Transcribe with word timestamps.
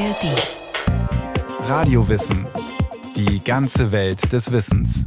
ARD. 0.00 1.68
Radiowissen. 1.68 2.46
Die 3.16 3.44
ganze 3.44 3.92
Welt 3.92 4.32
des 4.32 4.50
Wissens. 4.50 5.04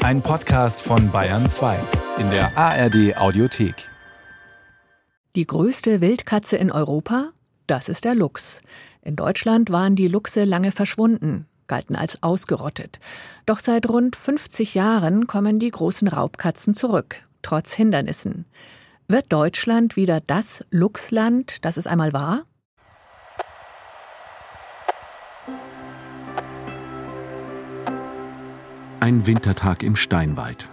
Ein 0.00 0.22
Podcast 0.22 0.80
von 0.80 1.12
Bayern 1.12 1.46
2 1.46 1.78
in 2.18 2.28
der 2.30 2.58
ARD 2.58 3.16
Audiothek. 3.16 3.88
Die 5.36 5.46
größte 5.46 6.00
Wildkatze 6.00 6.56
in 6.56 6.72
Europa? 6.72 7.30
Das 7.68 7.88
ist 7.88 8.04
der 8.04 8.16
Luchs. 8.16 8.60
In 9.02 9.14
Deutschland 9.14 9.70
waren 9.70 9.94
die 9.94 10.08
Luchse 10.08 10.42
lange 10.42 10.72
verschwunden, 10.72 11.46
galten 11.68 11.94
als 11.94 12.24
ausgerottet. 12.24 12.98
Doch 13.44 13.60
seit 13.60 13.88
rund 13.88 14.16
50 14.16 14.74
Jahren 14.74 15.28
kommen 15.28 15.60
die 15.60 15.70
großen 15.70 16.08
Raubkatzen 16.08 16.74
zurück, 16.74 17.22
trotz 17.42 17.72
Hindernissen. 17.72 18.46
Wird 19.06 19.32
Deutschland 19.32 19.94
wieder 19.94 20.20
das 20.20 20.64
Luchsland, 20.70 21.64
das 21.64 21.76
es 21.76 21.86
einmal 21.86 22.12
war? 22.12 22.46
Ein 29.06 29.24
Wintertag 29.24 29.84
im 29.84 29.94
Steinwald. 29.94 30.68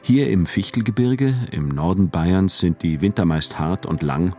Hier 0.00 0.30
im 0.30 0.46
Fichtelgebirge 0.46 1.34
im 1.50 1.68
Norden 1.68 2.08
Bayerns 2.08 2.58
sind 2.58 2.82
die 2.82 3.02
Winter 3.02 3.26
meist 3.26 3.58
hart 3.58 3.84
und 3.84 4.02
lang, 4.02 4.34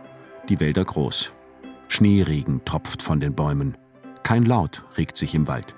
die 0.48 0.58
Wälder 0.58 0.84
groß. 0.84 1.32
Schneeregen 1.86 2.64
tropft 2.64 3.00
von 3.00 3.20
den 3.20 3.32
Bäumen. 3.32 3.76
Kein 4.24 4.44
Laut 4.44 4.82
regt 4.98 5.16
sich 5.16 5.36
im 5.36 5.46
Wald. 5.46 5.76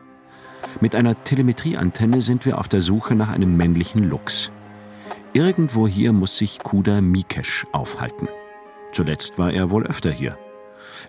Mit 0.80 0.94
einer 0.94 1.22
Telemetrieantenne 1.22 2.22
sind 2.22 2.46
wir 2.46 2.56
auf 2.56 2.68
der 2.68 2.80
Suche 2.80 3.14
nach 3.14 3.28
einem 3.28 3.58
männlichen 3.58 4.08
Luchs. 4.08 4.50
Irgendwo 5.34 5.86
hier 5.86 6.14
muss 6.14 6.38
sich 6.38 6.60
Kuda 6.60 7.02
Mikesh 7.02 7.66
aufhalten. 7.72 8.26
Zuletzt 8.92 9.38
war 9.38 9.52
er 9.52 9.68
wohl 9.68 9.86
öfter 9.86 10.10
hier. 10.10 10.38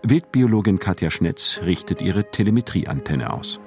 Wildbiologin 0.03 0.79
Katja 0.79 1.11
Schnetz 1.11 1.61
richtet 1.63 2.01
ihre 2.01 2.29
Telemetrieantenne 2.29 3.31
aus. 3.31 3.61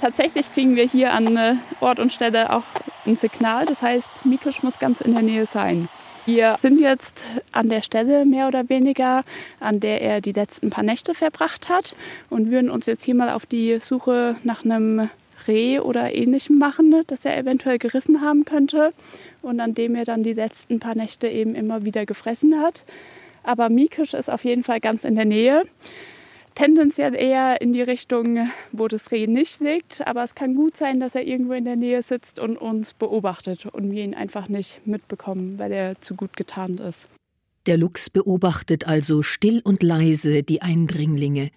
Tatsächlich 0.00 0.50
kriegen 0.54 0.76
wir 0.76 0.84
hier 0.84 1.12
an 1.12 1.36
äh, 1.36 1.56
Ort 1.80 1.98
und 1.98 2.10
Stelle 2.10 2.54
auch 2.54 2.62
ein 3.04 3.16
Signal. 3.16 3.66
Das 3.66 3.82
heißt, 3.82 4.24
Mikesh 4.24 4.62
muss 4.62 4.78
ganz 4.78 5.02
in 5.02 5.12
der 5.12 5.20
Nähe 5.20 5.44
sein. 5.44 5.90
Wir 6.24 6.56
sind 6.58 6.80
jetzt 6.80 7.26
an 7.52 7.68
der 7.68 7.82
Stelle 7.82 8.24
mehr 8.24 8.46
oder 8.46 8.70
weniger, 8.70 9.24
an 9.58 9.78
der 9.78 10.00
er 10.00 10.22
die 10.22 10.32
letzten 10.32 10.70
paar 10.70 10.84
Nächte 10.84 11.12
verbracht 11.12 11.68
hat 11.68 11.94
und 12.30 12.50
würden 12.50 12.70
uns 12.70 12.86
jetzt 12.86 13.04
hier 13.04 13.14
mal 13.14 13.28
auf 13.28 13.44
die 13.44 13.78
Suche 13.78 14.36
nach 14.42 14.64
einem 14.64 15.10
Reh 15.46 15.80
oder 15.80 16.14
ähnlichem 16.14 16.56
machen, 16.56 16.88
ne, 16.88 17.02
das 17.06 17.26
er 17.26 17.36
eventuell 17.36 17.78
gerissen 17.78 18.22
haben 18.22 18.46
könnte 18.46 18.94
und 19.42 19.60
an 19.60 19.74
dem 19.74 19.94
er 19.94 20.06
dann 20.06 20.22
die 20.22 20.32
letzten 20.32 20.80
paar 20.80 20.94
Nächte 20.94 21.28
eben 21.28 21.54
immer 21.54 21.84
wieder 21.84 22.06
gefressen 22.06 22.58
hat. 22.58 22.84
Aber 23.42 23.68
Mikisch 23.68 24.14
ist 24.14 24.30
auf 24.30 24.44
jeden 24.44 24.64
Fall 24.64 24.80
ganz 24.80 25.04
in 25.04 25.16
der 25.16 25.26
Nähe. 25.26 25.64
Tendenziell 26.54 27.14
eher 27.14 27.60
in 27.60 27.72
die 27.72 27.82
Richtung, 27.82 28.50
wo 28.72 28.88
das 28.88 29.10
Reh 29.12 29.26
nicht 29.26 29.60
liegt. 29.60 30.06
Aber 30.06 30.24
es 30.24 30.34
kann 30.34 30.54
gut 30.54 30.76
sein, 30.76 31.00
dass 31.00 31.14
er 31.14 31.26
irgendwo 31.26 31.52
in 31.52 31.64
der 31.64 31.76
Nähe 31.76 32.02
sitzt 32.02 32.38
und 32.38 32.56
uns 32.56 32.92
beobachtet 32.94 33.66
und 33.66 33.90
wir 33.90 34.04
ihn 34.04 34.14
einfach 34.14 34.48
nicht 34.48 34.80
mitbekommen, 34.86 35.58
weil 35.58 35.72
er 35.72 36.00
zu 36.00 36.14
gut 36.14 36.36
getarnt 36.36 36.80
ist. 36.80 37.08
Der 37.66 37.76
Luchs 37.76 38.10
beobachtet 38.10 38.86
also 38.86 39.22
still 39.22 39.60
und 39.62 39.82
leise 39.82 40.42
die 40.42 40.62
Eindringlinge. 40.62 41.50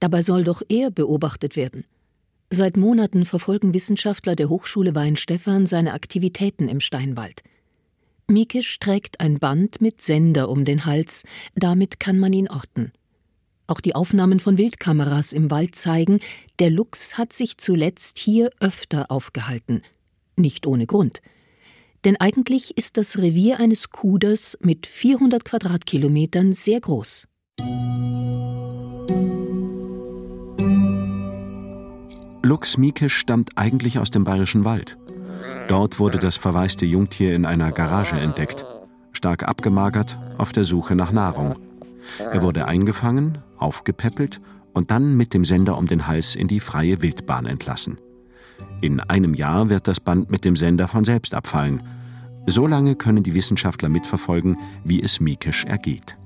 Dabei 0.00 0.22
soll 0.22 0.44
doch 0.44 0.62
er 0.68 0.90
beobachtet 0.90 1.56
werden. 1.56 1.84
Seit 2.50 2.76
Monaten 2.76 3.24
verfolgen 3.26 3.74
Wissenschaftler 3.74 4.36
der 4.36 4.48
Hochschule 4.48 4.94
Weinstefan 4.94 5.66
seine 5.66 5.94
Aktivitäten 5.94 6.68
im 6.68 6.80
Steinwald. 6.80 7.42
Mikisch 8.28 8.78
trägt 8.80 9.20
ein 9.20 9.38
Band 9.38 9.80
mit 9.80 10.02
Sender 10.02 10.48
um 10.48 10.64
den 10.64 10.84
Hals, 10.84 11.24
damit 11.54 12.00
kann 12.00 12.18
man 12.18 12.32
ihn 12.32 12.48
orten. 12.48 12.92
Auch 13.66 13.80
die 13.80 13.94
Aufnahmen 13.94 14.38
von 14.38 14.58
Wildkameras 14.58 15.32
im 15.32 15.50
Wald 15.50 15.74
zeigen, 15.74 16.20
der 16.58 16.70
Luchs 16.70 17.18
hat 17.18 17.32
sich 17.32 17.58
zuletzt 17.58 18.18
hier 18.18 18.50
öfter 18.60 19.10
aufgehalten. 19.10 19.82
Nicht 20.36 20.66
ohne 20.66 20.86
Grund. 20.86 21.20
Denn 22.04 22.16
eigentlich 22.16 22.76
ist 22.76 22.96
das 22.96 23.18
Revier 23.18 23.58
eines 23.58 23.90
Kuders 23.90 24.56
mit 24.60 24.86
400 24.86 25.44
Quadratkilometern 25.44 26.52
sehr 26.52 26.80
groß. 26.80 27.26
Lux 32.42 32.78
Mieke 32.78 33.08
stammt 33.08 33.58
eigentlich 33.58 33.98
aus 33.98 34.12
dem 34.12 34.22
Bayerischen 34.22 34.64
Wald. 34.64 34.96
Dort 35.66 35.98
wurde 35.98 36.18
das 36.18 36.36
verwaiste 36.36 36.86
Jungtier 36.86 37.34
in 37.34 37.44
einer 37.44 37.72
Garage 37.72 38.14
entdeckt, 38.14 38.64
stark 39.10 39.42
abgemagert, 39.42 40.16
auf 40.38 40.52
der 40.52 40.62
Suche 40.62 40.94
nach 40.94 41.10
Nahrung. 41.10 41.56
Er 42.18 42.42
wurde 42.42 42.66
eingefangen, 42.66 43.38
aufgepäppelt 43.58 44.40
und 44.72 44.90
dann 44.90 45.16
mit 45.16 45.34
dem 45.34 45.44
Sender 45.44 45.78
um 45.78 45.86
den 45.86 46.06
Hals 46.06 46.34
in 46.34 46.48
die 46.48 46.60
freie 46.60 47.02
Wildbahn 47.02 47.46
entlassen. 47.46 47.98
In 48.80 49.00
einem 49.00 49.34
Jahr 49.34 49.70
wird 49.70 49.88
das 49.88 50.00
Band 50.00 50.30
mit 50.30 50.44
dem 50.44 50.56
Sender 50.56 50.88
von 50.88 51.04
selbst 51.04 51.34
abfallen. 51.34 51.82
So 52.46 52.66
lange 52.66 52.94
können 52.94 53.22
die 53.22 53.34
Wissenschaftler 53.34 53.88
mitverfolgen, 53.88 54.56
wie 54.84 55.02
es 55.02 55.20
Mikisch 55.20 55.64
ergeht. 55.64 56.16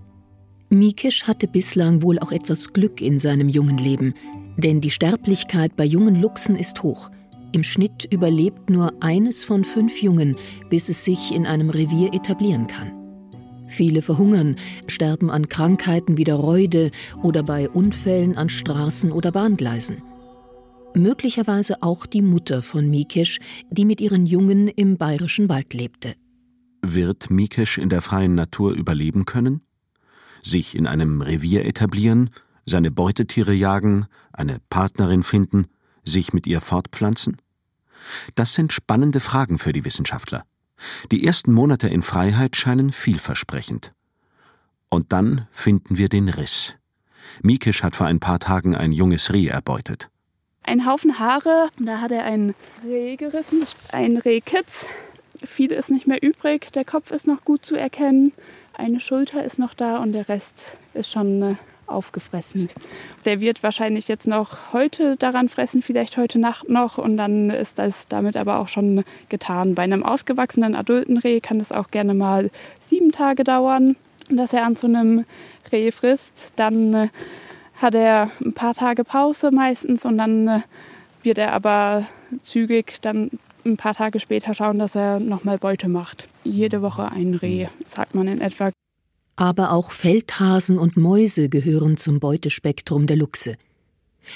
Mikisch 0.68 1.24
hatte 1.26 1.48
bislang 1.48 2.02
wohl 2.02 2.18
auch 2.18 2.32
etwas 2.32 2.72
Glück 2.72 3.00
in 3.00 3.18
seinem 3.18 3.48
jungen 3.48 3.78
Leben, 3.78 4.14
denn 4.56 4.80
die 4.80 4.90
Sterblichkeit 4.90 5.76
bei 5.76 5.84
jungen 5.84 6.20
Luchsen 6.20 6.56
ist 6.56 6.82
hoch. 6.82 7.10
Im 7.52 7.64
Schnitt 7.64 8.06
überlebt 8.12 8.70
nur 8.70 8.92
eines 9.00 9.42
von 9.42 9.64
fünf 9.64 10.02
Jungen, 10.02 10.36
bis 10.68 10.88
es 10.88 11.04
sich 11.04 11.34
in 11.34 11.46
einem 11.46 11.70
Revier 11.70 12.14
etablieren 12.14 12.68
kann. 12.68 12.99
Viele 13.70 14.02
verhungern, 14.02 14.56
sterben 14.88 15.30
an 15.30 15.48
Krankheiten 15.48 16.16
wie 16.16 16.24
der 16.24 16.34
Reude 16.34 16.90
oder 17.22 17.44
bei 17.44 17.70
Unfällen 17.70 18.36
an 18.36 18.48
Straßen 18.48 19.12
oder 19.12 19.30
Bahngleisen. 19.30 20.02
Möglicherweise 20.94 21.82
auch 21.82 22.04
die 22.04 22.20
Mutter 22.20 22.62
von 22.62 22.90
Mikesh, 22.90 23.38
die 23.70 23.84
mit 23.84 24.00
ihren 24.00 24.26
Jungen 24.26 24.66
im 24.66 24.98
bayerischen 24.98 25.48
Wald 25.48 25.72
lebte. 25.72 26.14
Wird 26.82 27.30
Mikesh 27.30 27.78
in 27.78 27.88
der 27.90 28.02
freien 28.02 28.34
Natur 28.34 28.72
überleben 28.72 29.24
können? 29.24 29.60
Sich 30.42 30.74
in 30.74 30.88
einem 30.88 31.20
Revier 31.20 31.64
etablieren, 31.64 32.30
seine 32.66 32.90
Beutetiere 32.90 33.52
jagen, 33.52 34.06
eine 34.32 34.58
Partnerin 34.68 35.22
finden, 35.22 35.66
sich 36.04 36.32
mit 36.32 36.48
ihr 36.48 36.60
fortpflanzen? 36.60 37.36
Das 38.34 38.54
sind 38.54 38.72
spannende 38.72 39.20
Fragen 39.20 39.58
für 39.58 39.72
die 39.72 39.84
Wissenschaftler. 39.84 40.44
Die 41.10 41.26
ersten 41.26 41.52
Monate 41.52 41.88
in 41.88 42.02
Freiheit 42.02 42.56
scheinen 42.56 42.92
vielversprechend. 42.92 43.92
Und 44.88 45.12
dann 45.12 45.46
finden 45.52 45.98
wir 45.98 46.08
den 46.08 46.28
Riss. 46.28 46.74
Mikisch 47.42 47.82
hat 47.82 47.96
vor 47.96 48.06
ein 48.06 48.20
paar 48.20 48.40
Tagen 48.40 48.74
ein 48.74 48.92
junges 48.92 49.32
Reh 49.32 49.46
erbeutet. 49.46 50.08
Ein 50.62 50.86
Haufen 50.86 51.18
Haare, 51.18 51.68
da 51.78 52.00
hat 52.00 52.10
er 52.10 52.24
ein 52.24 52.54
Reh 52.84 53.16
gerissen, 53.16 53.62
ein 53.92 54.16
Rehkitz. 54.16 54.86
Viel 55.42 55.72
ist 55.72 55.90
nicht 55.90 56.06
mehr 56.06 56.22
übrig, 56.22 56.72
der 56.72 56.84
Kopf 56.84 57.12
ist 57.12 57.26
noch 57.26 57.44
gut 57.44 57.64
zu 57.64 57.76
erkennen, 57.76 58.32
eine 58.74 59.00
Schulter 59.00 59.44
ist 59.44 59.58
noch 59.58 59.74
da 59.74 59.98
und 59.98 60.12
der 60.12 60.28
Rest 60.28 60.76
ist 60.94 61.10
schon 61.10 61.42
äh, 61.42 61.54
aufgefressen. 61.90 62.68
Der 63.24 63.40
wird 63.40 63.62
wahrscheinlich 63.62 64.08
jetzt 64.08 64.26
noch 64.26 64.72
heute 64.72 65.16
daran 65.16 65.48
fressen, 65.48 65.82
vielleicht 65.82 66.16
heute 66.16 66.38
Nacht 66.38 66.68
noch 66.68 66.98
und 66.98 67.16
dann 67.16 67.50
ist 67.50 67.78
das 67.78 68.08
damit 68.08 68.36
aber 68.36 68.58
auch 68.58 68.68
schon 68.68 69.04
getan. 69.28 69.74
Bei 69.74 69.82
einem 69.82 70.02
ausgewachsenen 70.02 70.74
adulten 70.74 71.18
Reh 71.18 71.40
kann 71.40 71.60
es 71.60 71.72
auch 71.72 71.90
gerne 71.90 72.14
mal 72.14 72.50
sieben 72.80 73.12
Tage 73.12 73.44
dauern, 73.44 73.96
dass 74.28 74.52
er 74.52 74.64
an 74.64 74.76
so 74.76 74.86
einem 74.86 75.24
Reh 75.72 75.90
frisst. 75.90 76.52
Dann 76.56 76.94
äh, 76.94 77.08
hat 77.76 77.94
er 77.94 78.30
ein 78.44 78.52
paar 78.52 78.74
Tage 78.74 79.04
Pause 79.04 79.50
meistens 79.50 80.04
und 80.04 80.18
dann 80.18 80.48
äh, 80.48 80.60
wird 81.22 81.38
er 81.38 81.52
aber 81.52 82.06
zügig 82.42 83.00
dann 83.00 83.30
ein 83.64 83.76
paar 83.76 83.94
Tage 83.94 84.20
später 84.20 84.54
schauen, 84.54 84.78
dass 84.78 84.94
er 84.94 85.20
nochmal 85.20 85.58
Beute 85.58 85.88
macht. 85.88 86.28
Jede 86.44 86.82
Woche 86.82 87.10
ein 87.12 87.34
Reh, 87.34 87.66
sagt 87.86 88.14
man 88.14 88.26
in 88.28 88.40
etwa. 88.40 88.70
Aber 89.40 89.72
auch 89.72 89.92
Feldhasen 89.92 90.78
und 90.78 90.98
Mäuse 90.98 91.48
gehören 91.48 91.96
zum 91.96 92.20
Beutespektrum 92.20 93.06
der 93.06 93.16
Luchse. 93.16 93.54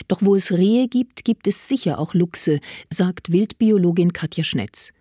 Doch 0.08 0.22
wo 0.22 0.34
es 0.34 0.50
Rehe 0.50 0.88
gibt, 0.88 1.26
gibt 1.26 1.46
es 1.46 1.68
sicher 1.68 1.98
auch 1.98 2.14
Luchse, 2.14 2.58
sagt 2.88 3.30
Wildbiologin 3.30 4.14
Katja 4.14 4.44
Schnetz. 4.44 4.92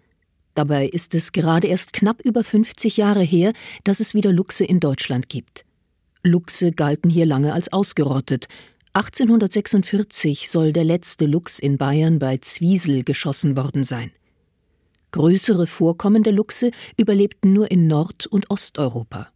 Dabei 0.55 0.89
ist 0.89 1.15
es 1.15 1.31
gerade 1.31 1.67
erst 1.67 1.93
knapp 1.93 2.19
über 2.19 2.43
50 2.43 2.97
Jahre 2.97 3.23
her, 3.23 3.53
dass 3.85 4.01
es 4.01 4.13
wieder 4.13 4.33
Luchse 4.33 4.65
in 4.65 4.81
Deutschland 4.81 5.29
gibt. 5.29 5.63
Luchse 6.21 6.71
galten 6.71 7.09
hier 7.09 7.25
lange 7.25 7.53
als 7.53 7.71
ausgerottet. 7.71 8.49
1846 8.91 10.49
soll 10.49 10.73
der 10.73 10.83
letzte 10.83 11.27
Luchs 11.27 11.59
in 11.59 11.77
Bayern 11.77 12.19
bei 12.19 12.39
Zwiesel 12.39 13.05
geschossen 13.05 13.55
worden 13.55 13.85
sein. 13.85 14.11
Größere 15.11 15.65
Vorkommen 15.65 16.23
der 16.23 16.33
Luchse 16.33 16.71
überlebten 16.97 17.53
nur 17.53 17.71
in 17.71 17.87
Nord- 17.87 18.27
und 18.27 18.51
Osteuropa. 18.51 19.32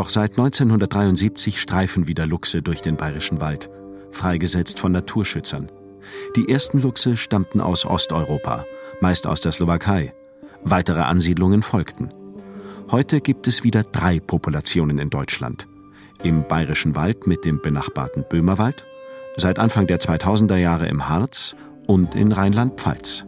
Doch 0.00 0.08
seit 0.08 0.38
1973 0.38 1.60
streifen 1.60 2.06
wieder 2.06 2.26
Luchse 2.26 2.62
durch 2.62 2.80
den 2.80 2.96
bayerischen 2.96 3.42
Wald, 3.42 3.68
freigesetzt 4.12 4.80
von 4.80 4.92
Naturschützern. 4.92 5.70
Die 6.36 6.48
ersten 6.48 6.80
Luchse 6.80 7.18
stammten 7.18 7.60
aus 7.60 7.84
Osteuropa, 7.84 8.64
meist 9.02 9.26
aus 9.26 9.42
der 9.42 9.52
Slowakei. 9.52 10.14
Weitere 10.64 11.02
Ansiedlungen 11.02 11.60
folgten. 11.60 12.14
Heute 12.90 13.20
gibt 13.20 13.46
es 13.46 13.62
wieder 13.62 13.82
drei 13.82 14.20
Populationen 14.20 14.96
in 14.96 15.10
Deutschland. 15.10 15.68
Im 16.22 16.48
Bayerischen 16.48 16.96
Wald 16.96 17.26
mit 17.26 17.44
dem 17.44 17.60
benachbarten 17.60 18.24
Böhmerwald, 18.26 18.86
seit 19.36 19.58
Anfang 19.58 19.86
der 19.86 20.00
2000er 20.00 20.56
Jahre 20.56 20.86
im 20.88 21.10
Harz 21.10 21.54
und 21.86 22.14
in 22.14 22.32
Rheinland-Pfalz. 22.32 23.26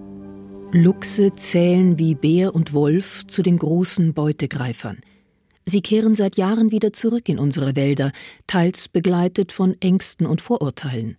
Luchse 0.73 1.33
zählen 1.35 1.99
wie 1.99 2.15
Bär 2.15 2.55
und 2.55 2.73
Wolf 2.73 3.27
zu 3.27 3.43
den 3.43 3.59
großen 3.59 4.15
Beutegreifern. 4.15 5.03
Sie 5.65 5.81
kehren 5.81 6.15
seit 6.15 6.37
Jahren 6.37 6.73
wieder 6.73 6.93
zurück 6.93 7.29
in 7.29 7.39
unsere 7.39 7.77
Wälder, 7.77 8.13
teils 8.47 8.89
begleitet 8.89 9.53
von 9.53 9.77
Ängsten 9.81 10.27
und 10.27 10.41
Vorurteilen. 10.41 11.17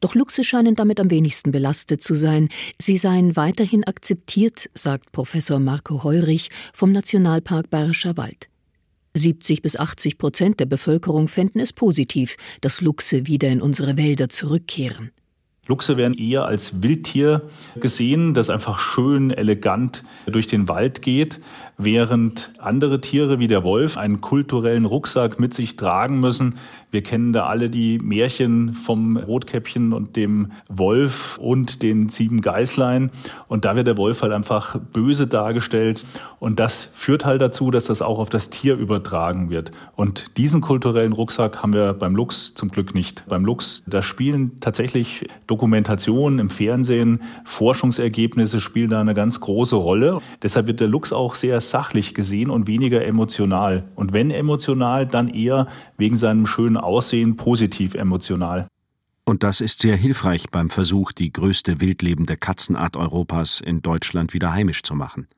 Doch 0.00 0.14
Luchse 0.14 0.44
scheinen 0.44 0.74
damit 0.74 1.00
am 1.00 1.10
wenigsten 1.10 1.52
belastet 1.52 2.02
zu 2.02 2.14
sein. 2.14 2.48
Sie 2.78 2.96
seien 2.96 3.36
weiterhin 3.36 3.84
akzeptiert, 3.84 4.68
sagt 4.74 5.12
Professor 5.12 5.58
Marco 5.58 6.04
Heurich 6.04 6.50
vom 6.72 6.92
Nationalpark 6.92 7.70
Bayerischer 7.70 8.16
Wald. 8.16 8.48
70 9.14 9.60
bis 9.60 9.76
80 9.76 10.18
Prozent 10.18 10.60
der 10.60 10.66
Bevölkerung 10.66 11.28
fänden 11.28 11.60
es 11.60 11.72
positiv, 11.72 12.36
dass 12.60 12.80
Luchse 12.80 13.26
wieder 13.26 13.48
in 13.48 13.60
unsere 13.60 13.96
Wälder 13.96 14.28
zurückkehren. 14.28 15.10
Luchse 15.68 15.96
werden 15.96 16.14
eher 16.14 16.44
als 16.44 16.82
Wildtier 16.82 17.42
gesehen, 17.76 18.34
das 18.34 18.50
einfach 18.50 18.80
schön 18.80 19.30
elegant 19.30 20.02
durch 20.26 20.48
den 20.48 20.68
Wald 20.68 21.02
geht, 21.02 21.40
während 21.78 22.50
andere 22.58 23.00
Tiere 23.00 23.38
wie 23.38 23.46
der 23.46 23.62
Wolf 23.62 23.96
einen 23.96 24.20
kulturellen 24.20 24.86
Rucksack 24.86 25.38
mit 25.38 25.54
sich 25.54 25.76
tragen 25.76 26.18
müssen. 26.18 26.56
Wir 26.90 27.04
kennen 27.04 27.32
da 27.32 27.46
alle 27.46 27.70
die 27.70 27.98
Märchen 28.00 28.74
vom 28.74 29.16
Rotkäppchen 29.16 29.92
und 29.92 30.16
dem 30.16 30.50
Wolf 30.68 31.38
und 31.38 31.82
den 31.82 32.08
sieben 32.08 32.40
Geißlein. 32.40 33.10
Und 33.46 33.64
da 33.64 33.76
wird 33.76 33.86
der 33.86 33.96
Wolf 33.96 34.22
halt 34.22 34.32
einfach 34.32 34.78
böse 34.92 35.28
dargestellt. 35.28 36.04
Und 36.38 36.58
das 36.58 36.84
führt 36.84 37.24
halt 37.24 37.40
dazu, 37.40 37.70
dass 37.70 37.84
das 37.84 38.02
auch 38.02 38.18
auf 38.18 38.28
das 38.28 38.50
Tier 38.50 38.76
übertragen 38.76 39.48
wird. 39.48 39.70
Und 39.94 40.36
diesen 40.36 40.60
kulturellen 40.60 41.12
Rucksack 41.12 41.62
haben 41.62 41.72
wir 41.72 41.92
beim 41.92 42.16
Luchs 42.16 42.52
zum 42.54 42.68
Glück 42.68 42.94
nicht. 42.94 43.24
Beim 43.28 43.44
Luchs, 43.44 43.82
da 43.86 44.02
spielen 44.02 44.60
tatsächlich 44.60 45.26
Dokumentationen 45.52 46.38
im 46.38 46.48
Fernsehen, 46.48 47.20
Forschungsergebnisse 47.44 48.58
spielen 48.58 48.88
da 48.88 49.02
eine 49.02 49.12
ganz 49.12 49.38
große 49.38 49.76
Rolle. 49.76 50.22
Deshalb 50.42 50.66
wird 50.66 50.80
der 50.80 50.88
Luchs 50.88 51.12
auch 51.12 51.34
sehr 51.34 51.60
sachlich 51.60 52.14
gesehen 52.14 52.48
und 52.48 52.66
weniger 52.66 53.04
emotional. 53.04 53.84
Und 53.94 54.14
wenn 54.14 54.30
emotional, 54.30 55.06
dann 55.06 55.28
eher 55.28 55.66
wegen 55.98 56.16
seinem 56.16 56.46
schönen 56.46 56.78
Aussehen 56.78 57.36
positiv 57.36 57.92
emotional. 57.94 58.66
Und 59.26 59.42
das 59.42 59.60
ist 59.60 59.82
sehr 59.82 59.94
hilfreich 59.94 60.48
beim 60.50 60.70
Versuch, 60.70 61.12
die 61.12 61.30
größte 61.30 61.82
wildlebende 61.82 62.38
Katzenart 62.38 62.96
Europas 62.96 63.60
in 63.60 63.82
Deutschland 63.82 64.32
wieder 64.32 64.54
heimisch 64.54 64.82
zu 64.82 64.94
machen. 64.94 65.28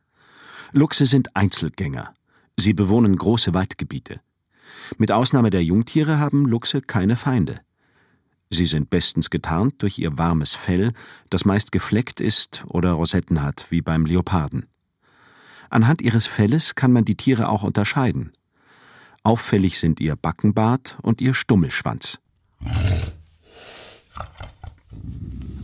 Luchse 0.71 1.07
sind 1.07 1.35
Einzelgänger. 1.35 2.15
Sie 2.57 2.73
bewohnen 2.73 3.17
große 3.17 3.53
Waldgebiete. 3.53 4.21
Mit 4.97 5.11
Ausnahme 5.11 5.51
der 5.51 5.65
Jungtiere 5.65 6.21
haben 6.21 6.47
Luchse 6.47 6.83
keine 6.83 7.17
Feinde. 7.17 7.57
Sie 8.51 8.67
sind 8.67 8.91
bestens 8.91 9.31
getarnt 9.31 9.83
durch 9.83 9.99
ihr 9.99 10.17
warmes 10.19 10.55
Fell, 10.55 10.93
das 11.31 11.45
meist 11.45 11.73
gefleckt 11.73 12.21
ist 12.21 12.65
oder 12.69 12.93
Rosetten 12.93 13.43
hat, 13.43 13.67
wie 13.71 13.81
beim 13.81 14.07
Leoparden. 14.07 14.67
Anhand 15.71 16.03
ihres 16.03 16.27
Felles 16.27 16.75
kann 16.75 16.93
man 16.93 17.05
die 17.05 17.17
Tiere 17.17 17.49
auch 17.49 17.63
unterscheiden. 17.63 18.33
Auffällig 19.25 19.81
sind 19.81 20.01
ihr 20.01 20.17
Backenbart 20.17 20.99
und 21.03 21.21
ihr 21.21 21.35
Stummelschwanz. 21.35 22.19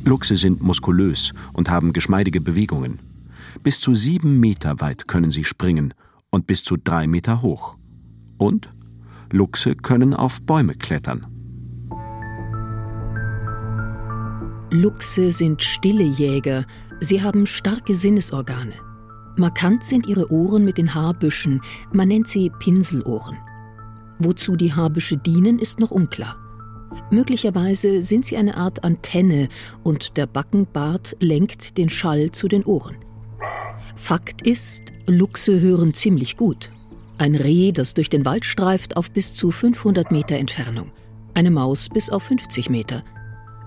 Luchse 0.04 0.36
sind 0.36 0.62
muskulös 0.62 1.32
und 1.52 1.70
haben 1.70 1.92
geschmeidige 1.92 2.40
Bewegungen. 2.40 2.98
Bis 3.62 3.80
zu 3.80 3.94
sieben 3.94 4.40
Meter 4.40 4.80
weit 4.80 5.06
können 5.06 5.30
sie 5.30 5.44
springen 5.44 5.94
und 6.30 6.46
bis 6.46 6.64
zu 6.64 6.76
drei 6.76 7.06
Meter 7.06 7.42
hoch. 7.42 7.76
Und 8.38 8.70
Luchse 9.30 9.76
können 9.76 10.14
auf 10.14 10.42
Bäume 10.42 10.74
klettern. 10.74 11.29
Luchse 14.70 15.32
sind 15.32 15.62
stille 15.62 16.04
Jäger. 16.04 16.64
Sie 17.00 17.22
haben 17.22 17.46
starke 17.46 17.96
Sinnesorgane. 17.96 18.74
Markant 19.36 19.82
sind 19.82 20.06
ihre 20.06 20.30
Ohren 20.30 20.64
mit 20.64 20.78
den 20.78 20.94
Haarbüschen, 20.94 21.60
man 21.92 22.08
nennt 22.08 22.28
sie 22.28 22.50
Pinselohren. 22.60 23.38
Wozu 24.18 24.54
die 24.54 24.72
Haarbüsche 24.72 25.16
dienen, 25.16 25.58
ist 25.58 25.80
noch 25.80 25.90
unklar. 25.90 26.36
Möglicherweise 27.10 28.02
sind 28.02 28.26
sie 28.26 28.36
eine 28.36 28.56
Art 28.56 28.84
Antenne 28.84 29.48
und 29.82 30.16
der 30.16 30.26
Backenbart 30.26 31.16
lenkt 31.20 31.78
den 31.78 31.88
Schall 31.88 32.30
zu 32.30 32.46
den 32.46 32.64
Ohren. 32.64 32.96
Fakt 33.96 34.46
ist, 34.46 34.92
Luchse 35.06 35.60
hören 35.60 35.94
ziemlich 35.94 36.36
gut. 36.36 36.70
Ein 37.18 37.34
Reh, 37.34 37.72
das 37.72 37.94
durch 37.94 38.08
den 38.08 38.24
Wald 38.24 38.44
streift, 38.44 38.96
auf 38.96 39.10
bis 39.10 39.34
zu 39.34 39.50
500 39.50 40.12
Meter 40.12 40.36
Entfernung. 40.36 40.90
Eine 41.34 41.50
Maus 41.50 41.88
bis 41.88 42.10
auf 42.10 42.22
50 42.24 42.70
Meter. 42.70 43.04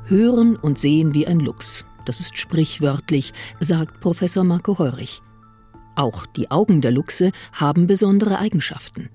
Hören 0.06 0.58
und 0.58 0.78
sehen 0.78 1.14
wie 1.14 1.28
ein 1.28 1.40
Luchs. 1.40 1.86
Das 2.06 2.20
ist 2.20 2.38
sprichwörtlich, 2.38 3.34
sagt 3.60 4.02
Professor 4.02 4.44
Marco 4.44 4.78
Heurich. 4.78 5.22
Auch 5.96 6.26
die 6.26 6.52
Augen 6.52 6.82
der 6.82 6.92
Luchse 6.92 7.32
haben 7.54 7.88
besondere 7.88 8.40
Eigenschaften. 8.40 9.10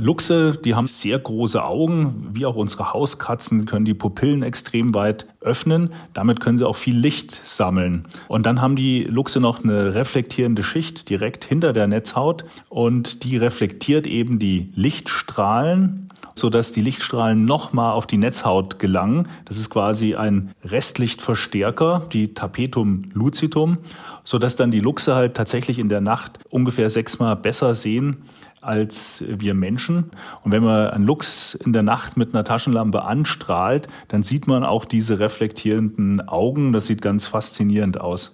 Luchse, 0.00 0.56
die 0.56 0.74
haben 0.74 0.86
sehr 0.86 1.18
große 1.18 1.62
Augen, 1.62 2.30
wie 2.32 2.46
auch 2.46 2.56
unsere 2.56 2.92
Hauskatzen, 2.92 3.66
können 3.66 3.84
die 3.84 3.94
Pupillen 3.94 4.42
extrem 4.42 4.94
weit 4.94 5.26
öffnen. 5.40 5.90
Damit 6.12 6.40
können 6.40 6.58
sie 6.58 6.66
auch 6.66 6.76
viel 6.76 6.96
Licht 6.96 7.32
sammeln. 7.32 8.06
Und 8.28 8.46
dann 8.46 8.60
haben 8.60 8.76
die 8.76 9.04
Luchse 9.04 9.40
noch 9.40 9.62
eine 9.62 9.94
reflektierende 9.94 10.62
Schicht 10.62 11.08
direkt 11.10 11.44
hinter 11.44 11.72
der 11.72 11.86
Netzhaut 11.86 12.44
und 12.68 13.24
die 13.24 13.36
reflektiert 13.36 14.06
eben 14.06 14.38
die 14.38 14.72
Lichtstrahlen 14.74 16.08
sodass 16.34 16.72
die 16.72 16.80
Lichtstrahlen 16.80 17.44
nochmal 17.44 17.92
auf 17.92 18.06
die 18.06 18.16
Netzhaut 18.16 18.78
gelangen. 18.78 19.28
Das 19.44 19.58
ist 19.58 19.68
quasi 19.68 20.14
ein 20.14 20.54
Restlichtverstärker, 20.64 22.06
die 22.12 22.34
Tapetum 22.34 23.02
lucidum, 23.12 23.78
sodass 24.24 24.56
dann 24.56 24.70
die 24.70 24.80
Luchse 24.80 25.14
halt 25.14 25.34
tatsächlich 25.34 25.78
in 25.78 25.88
der 25.88 26.00
Nacht 26.00 26.38
ungefähr 26.48 26.88
sechsmal 26.88 27.36
besser 27.36 27.74
sehen 27.74 28.22
als 28.60 29.24
wir 29.26 29.54
Menschen. 29.54 30.10
Und 30.42 30.52
wenn 30.52 30.62
man 30.62 30.88
einen 30.88 31.04
Luchs 31.04 31.54
in 31.54 31.72
der 31.72 31.82
Nacht 31.82 32.16
mit 32.16 32.34
einer 32.34 32.44
Taschenlampe 32.44 33.02
anstrahlt, 33.02 33.88
dann 34.08 34.22
sieht 34.22 34.46
man 34.46 34.64
auch 34.64 34.84
diese 34.84 35.18
reflektierenden 35.18 36.26
Augen. 36.28 36.72
Das 36.72 36.86
sieht 36.86 37.02
ganz 37.02 37.26
faszinierend 37.26 38.00
aus. 38.00 38.32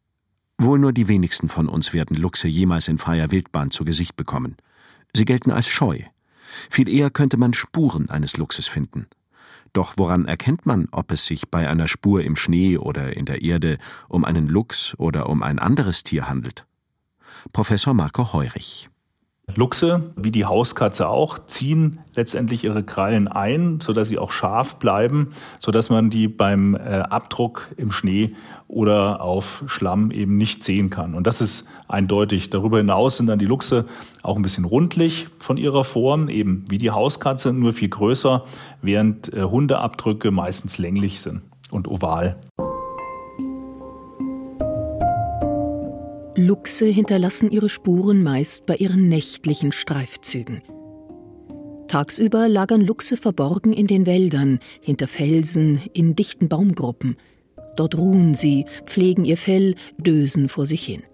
Wohl 0.58 0.78
nur 0.78 0.93
die 0.93 1.08
wenigsten 1.08 1.49
von 1.49 1.69
uns 1.69 1.93
werden 1.93 2.17
Luchse 2.17 2.48
jemals 2.48 2.89
in 2.89 2.98
freier 2.98 3.31
Wildbahn 3.31 3.70
zu 3.70 3.84
Gesicht 3.84 4.17
bekommen. 4.17 4.56
Sie 5.12 5.24
gelten 5.24 5.50
als 5.50 5.69
scheu. 5.69 6.00
Viel 6.70 6.89
eher 6.89 7.10
könnte 7.10 7.36
man 7.36 7.53
Spuren 7.53 8.08
eines 8.08 8.36
Luchses 8.36 8.67
finden. 8.67 9.06
Doch 9.72 9.94
woran 9.98 10.24
erkennt 10.24 10.65
man, 10.65 10.89
ob 10.91 11.12
es 11.12 11.27
sich 11.27 11.50
bei 11.50 11.69
einer 11.69 11.89
Spur 11.89 12.22
im 12.22 12.36
Schnee 12.36 12.79
oder 12.79 13.15
in 13.15 13.27
der 13.27 13.43
Erde 13.43 13.77
um 14.08 14.24
einen 14.24 14.48
Luchs 14.48 14.94
oder 14.96 15.29
um 15.29 15.43
ein 15.43 15.58
anderes 15.58 16.03
Tier 16.03 16.29
handelt? 16.29 16.65
Professor 17.53 17.93
Marco 17.93 18.32
Heurich 18.32 18.89
Luchse, 19.55 20.12
wie 20.17 20.32
die 20.32 20.44
Hauskatze 20.44 21.08
auch, 21.08 21.38
ziehen 21.46 22.00
letztendlich 22.15 22.65
ihre 22.65 22.82
Krallen 22.82 23.29
ein, 23.29 23.81
sodass 23.81 24.08
sie 24.08 24.19
auch 24.19 24.32
scharf 24.32 24.76
bleiben, 24.76 25.31
sodass 25.60 25.88
man 25.88 26.10
die 26.10 26.29
beim 26.29 26.74
äh, 26.74 26.79
Abdruck 26.79 27.69
im 27.76 27.93
Schnee 27.93 28.34
oder 28.67 29.22
auf 29.22 29.62
Schlamm 29.67 30.10
eben 30.10 30.36
nicht 30.36 30.65
sehen 30.65 30.91
kann. 30.91 31.15
Und 31.15 31.26
das 31.26 31.41
ist 31.41 31.67
eindeutig. 31.88 32.50
Darüber 32.50 32.79
hinaus 32.79 33.17
sind 33.17 33.29
dann 33.29 33.38
die 33.38 33.46
Luchse 33.46 33.86
auch 34.22 34.36
ein 34.36 34.43
bisschen 34.43 34.65
rundlich 34.65 35.29
von 35.38 35.56
ihrer 35.56 35.84
Form, 35.84 36.29
eben 36.29 36.65
wie 36.69 36.79
die 36.79 36.91
Hauskatze, 36.91 37.53
nur 37.53 37.72
viel 37.72 37.88
größer, 37.88 38.44
während 38.82 39.32
äh, 39.32 39.43
Hundeabdrücke 39.43 40.32
meistens 40.32 40.79
länglich 40.79 41.20
sind 41.20 41.43
und 41.70 41.88
oval. 41.88 42.36
Luchse 46.38 46.84
hinterlassen 46.84 47.50
ihre 47.50 47.70
Spuren 47.70 48.22
meist 48.22 48.66
bei 48.66 48.76
ihren 48.76 49.08
nächtlichen 49.08 49.72
Streifzügen. 49.72 50.60
Tagsüber 51.88 52.46
lagern 52.46 52.82
Luchse 52.82 53.16
verborgen 53.16 53.72
in 53.72 53.86
den 53.86 54.05
Wäldern, 54.05 54.58
hinter 54.82 55.08
Felsen, 55.08 55.81
in 55.94 56.14
dichten 56.14 56.48
Baumgruppen. 56.48 57.16
Dort 57.76 57.96
ruhen 57.96 58.34
sie, 58.34 58.66
pflegen 58.84 59.24
ihr 59.24 59.38
Fell, 59.38 59.76
dösen 59.96 60.50
vor 60.50 60.66
sich 60.66 60.84
hin. 60.84 61.05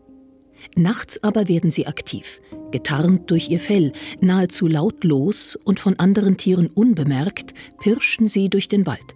Nachts 0.74 1.22
aber 1.22 1.48
werden 1.48 1.70
sie 1.70 1.86
aktiv, 1.86 2.40
getarnt 2.72 3.30
durch 3.30 3.48
ihr 3.48 3.60
Fell, 3.60 3.92
nahezu 4.20 4.66
lautlos 4.66 5.56
und 5.62 5.78
von 5.78 6.00
anderen 6.00 6.36
Tieren 6.36 6.66
unbemerkt, 6.66 7.54
pirschen 7.78 8.26
sie 8.26 8.48
durch 8.48 8.66
den 8.66 8.86
Wald. 8.86 9.14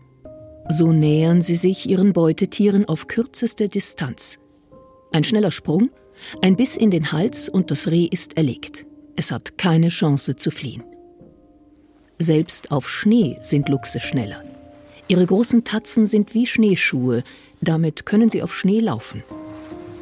So 0.69 0.93
nähern 0.93 1.43
sie 1.43 1.57
sich 1.57 1.89
ihren 1.89 2.13
Beutetieren 2.13 2.85
auf 2.85 3.09
kürzeste 3.09 3.69
Distanz. 3.69 4.39
Ein 5.17 5.25
schneller 5.25 5.51
Sprung, 5.51 5.89
ein 6.43 6.57
Biss 6.57 6.77
in 6.77 6.91
den 6.91 7.11
Hals 7.11 7.49
und 7.49 7.71
das 7.71 7.89
Reh 7.89 8.05
ist 8.05 8.37
erlegt. 8.37 8.85
Es 9.17 9.33
hat 9.33 9.57
keine 9.57 9.89
Chance 9.89 10.37
zu 10.37 10.51
fliehen. 10.51 10.83
Selbst 12.19 12.71
auf 12.71 12.87
Schnee 12.87 13.39
sind 13.41 13.71
Luchse 13.71 14.01
schneller. 14.01 14.45
Ihre 15.09 15.25
großen 15.25 15.65
Tatzen 15.65 16.05
sind 16.05 16.35
wie 16.35 16.47
Schneeschuhe, 16.47 17.25
damit 17.63 18.05
können 18.05 18.29
sie 18.29 18.43
auf 18.43 18.55
Schnee 18.55 18.81
laufen. 18.81 19.23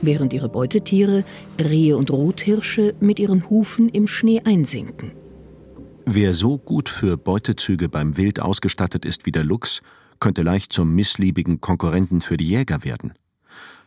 während 0.03 0.33
ihre 0.33 0.49
Beutetiere, 0.49 1.23
Rehe 1.61 1.97
und 1.97 2.11
Rothirsche, 2.11 2.97
mit 2.99 3.21
ihren 3.21 3.49
Hufen 3.49 3.89
im 3.89 4.09
Schnee 4.09 4.43
einsinken. 4.45 5.13
Wer 6.07 6.35
so 6.35 6.59
gut 6.59 6.89
für 6.89 7.17
Beutezüge 7.17 7.89
beim 7.89 8.17
Wild 8.17 8.41
ausgestattet 8.41 9.05
ist 9.05 9.27
wie 9.27 9.33
der 9.33 9.45
Luchs, 9.45 9.81
könnte 10.19 10.43
leicht 10.43 10.73
zum 10.73 10.93
missliebigen 10.93 11.61
Konkurrenten 11.61 12.21
für 12.21 12.37
die 12.37 12.49
Jäger 12.49 12.83
werden. 12.83 13.15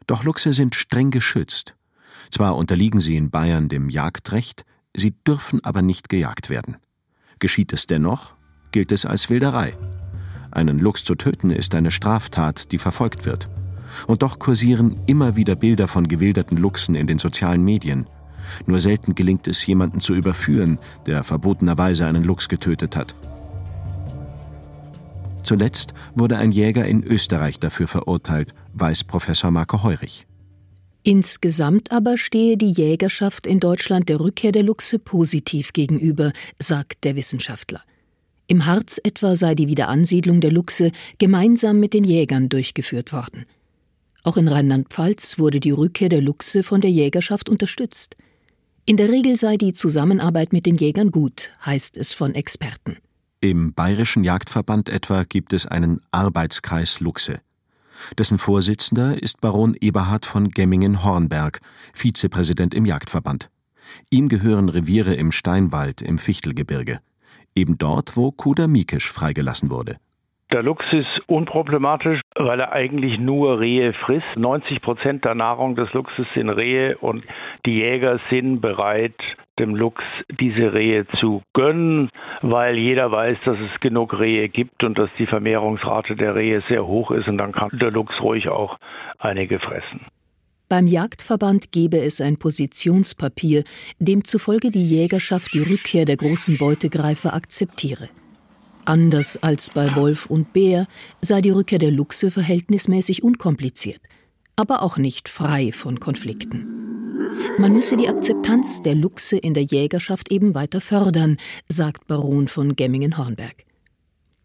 Doch 0.08 0.24
Luchse 0.24 0.54
sind 0.54 0.74
streng 0.74 1.12
geschützt. 1.12 1.76
Zwar 2.32 2.56
unterliegen 2.56 3.00
sie 3.00 3.16
in 3.16 3.30
Bayern 3.30 3.70
dem 3.70 3.90
Jagdrecht, 3.90 4.66
sie 4.96 5.12
dürfen 5.12 5.64
aber 5.64 5.82
nicht 5.82 6.10
gejagt 6.10 6.50
werden. 6.50 6.78
Geschieht 7.40 7.74
es 7.74 7.86
dennoch, 7.86 8.34
gilt 8.72 8.92
es 8.92 9.06
als 9.06 9.30
Wilderei. 9.30 9.78
Einen 10.50 10.80
Luchs 10.80 11.04
zu 11.04 11.16
töten 11.16 11.52
ist 11.52 11.76
eine 11.76 11.92
Straftat, 11.92 12.72
die 12.72 12.78
verfolgt 12.78 13.26
wird. 13.26 13.50
Und 14.08 14.22
doch 14.22 14.40
kursieren 14.40 14.98
immer 15.06 15.36
wieder 15.36 15.56
Bilder 15.56 15.88
von 15.88 16.08
gewilderten 16.08 16.58
Luchsen 16.58 16.96
in 16.96 17.08
den 17.08 17.20
sozialen 17.20 17.64
Medien. 17.64 18.08
Nur 18.66 18.80
selten 18.80 19.14
gelingt 19.14 19.48
es, 19.48 19.66
jemanden 19.66 20.00
zu 20.00 20.16
überführen, 20.16 20.80
der 21.06 21.24
verbotenerweise 21.24 22.06
einen 22.06 22.24
Luchs 22.24 22.50
getötet 22.50 22.96
hat. 22.96 23.16
Zuletzt 25.48 25.94
wurde 26.14 26.38
ein 26.40 26.52
Jäger 26.52 26.86
in 26.86 27.06
Österreich 27.06 27.58
dafür 27.58 27.88
verurteilt, 27.88 28.54
weiß 28.74 29.06
Professor 29.06 29.50
Marco 29.50 29.82
Heurich. 29.82 30.28
Insgesamt 31.04 31.90
aber 31.90 32.18
stehe 32.18 32.58
die 32.58 32.70
Jägerschaft 32.70 33.48
in 33.48 33.62
Deutschland 33.62 34.10
der 34.10 34.20
Rückkehr 34.20 34.52
der 34.52 34.64
Luchse 34.64 35.00
positiv 35.00 35.72
gegenüber, 35.72 36.34
sagt 36.60 37.06
der 37.06 37.16
Wissenschaftler. 37.16 37.82
Im 38.48 38.66
Harz 38.66 39.00
etwa 39.02 39.38
sei 39.38 39.56
die 39.56 39.70
Wiederansiedlung 39.70 40.42
der 40.42 40.52
Luchse 40.52 40.92
gemeinsam 41.18 41.80
mit 41.80 41.94
den 41.94 42.04
Jägern 42.04 42.50
durchgeführt 42.50 43.14
worden. 43.14 43.46
Auch 44.24 44.36
in 44.36 44.50
Rheinland-Pfalz 44.50 45.40
wurde 45.40 45.62
die 45.62 45.72
Rückkehr 45.72 46.10
der 46.10 46.22
Luchse 46.22 46.62
von 46.62 46.82
der 46.82 46.92
Jägerschaft 46.92 47.48
unterstützt. 47.48 48.18
In 48.86 48.98
der 48.98 49.08
Regel 49.08 49.38
sei 49.38 49.56
die 49.56 49.72
Zusammenarbeit 49.72 50.52
mit 50.52 50.66
den 50.66 50.76
Jägern 50.76 51.10
gut, 51.10 51.52
heißt 51.66 51.98
es 51.98 52.12
von 52.12 52.36
Experten. 52.36 52.98
Im 53.40 53.76
Bayerischen 53.76 54.24
Jagdverband 54.24 54.90
etwa 54.90 55.24
gibt 55.24 55.54
es 55.54 55.68
einen 55.68 56.02
Arbeitskreis 56.10 57.00
Luchse. 57.02 57.40
Dessen 58.18 58.40
Vorsitzender 58.40 59.22
ist 59.22 59.42
Baron 59.42 59.76
Eberhard 59.80 60.26
von 60.26 60.50
Gemmingen-Hornberg, 60.50 61.60
Vizepräsident 61.94 62.74
im 62.74 62.86
Jagdverband. 62.86 63.52
Ihm 64.10 64.28
gehören 64.28 64.70
Reviere 64.70 65.14
im 65.14 65.32
Steinwald 65.32 66.02
im 66.02 66.18
Fichtelgebirge, 66.18 67.00
eben 67.54 67.78
dort, 67.78 68.18
wo 68.18 68.32
Kuder 68.32 68.68
Miekisch 68.68 69.12
freigelassen 69.12 69.70
wurde. 69.70 69.98
Der 70.54 70.64
Luchs 70.64 70.86
ist 70.94 71.22
unproblematisch, 71.28 72.22
weil 72.36 72.62
er 72.62 72.72
eigentlich 72.72 73.20
nur 73.20 73.60
Rehe 73.60 73.92
frisst. 73.92 74.38
90 74.38 74.82
Prozent 74.82 75.26
der 75.26 75.36
Nahrung 75.36 75.76
des 75.76 75.92
Luchses 75.92 76.26
sind 76.34 76.50
Rehe 76.50 76.98
und 77.00 77.26
die 77.66 77.80
Jäger 77.80 78.22
sind 78.30 78.62
bereit, 78.62 79.16
dem 79.60 79.76
Luchs 79.76 80.04
diese 80.40 80.72
Rehe 80.74 81.06
zu 81.20 81.42
gönnen, 81.54 82.10
weil 82.42 82.78
jeder 82.78 83.12
weiß, 83.12 83.38
dass 83.44 83.58
es 83.60 83.80
genug 83.82 84.18
Rehe 84.18 84.48
gibt 84.48 84.86
und 84.86 84.98
dass 84.98 85.10
die 85.20 85.26
Vermehrungsrate 85.26 86.16
der 86.16 86.36
Rehe 86.36 86.64
sehr 86.70 86.88
hoch 86.88 87.12
ist 87.12 87.28
und 87.28 87.38
dann 87.38 87.52
kann 87.52 87.70
der 87.74 87.92
Luchs 87.92 88.22
ruhig 88.22 88.48
auch 88.48 88.78
einige 89.20 89.60
fressen. 89.60 90.06
Beim 90.70 90.88
Jagdverband 90.88 91.74
gebe 91.74 91.98
es 91.98 92.22
ein 92.22 92.38
Positionspapier, 92.38 93.64
demzufolge 94.00 94.72
die 94.72 94.86
Jägerschaft 94.86 95.54
die 95.54 95.62
Rückkehr 95.62 96.06
der 96.06 96.18
großen 96.18 96.58
Beutegreifer 96.58 97.34
akzeptiere. 97.34 98.08
Anders 98.88 99.36
als 99.44 99.72
bei 99.72 99.94
Wolf 99.98 100.28
und 100.28 100.54
Bär 100.54 100.88
sei 101.22 101.42
die 101.42 101.50
Rückkehr 101.50 101.78
der 101.78 101.92
Luchse 101.92 102.32
verhältnismäßig 102.32 103.22
unkompliziert, 103.22 104.00
aber 104.56 104.82
auch 104.82 104.98
nicht 104.98 105.28
frei 105.28 105.74
von 105.74 106.00
Konflikten. 106.00 106.66
Man 107.58 107.74
müsse 107.74 107.98
die 107.98 108.08
Akzeptanz 108.08 108.82
der 108.82 108.96
Luchse 108.96 109.36
in 109.36 109.54
der 109.54 109.64
Jägerschaft 109.64 110.32
eben 110.32 110.56
weiter 110.56 110.80
fördern, 110.80 111.36
sagt 111.68 112.08
Baron 112.08 112.48
von 112.48 112.78
Gemmingen-Hornberg. 112.78 113.66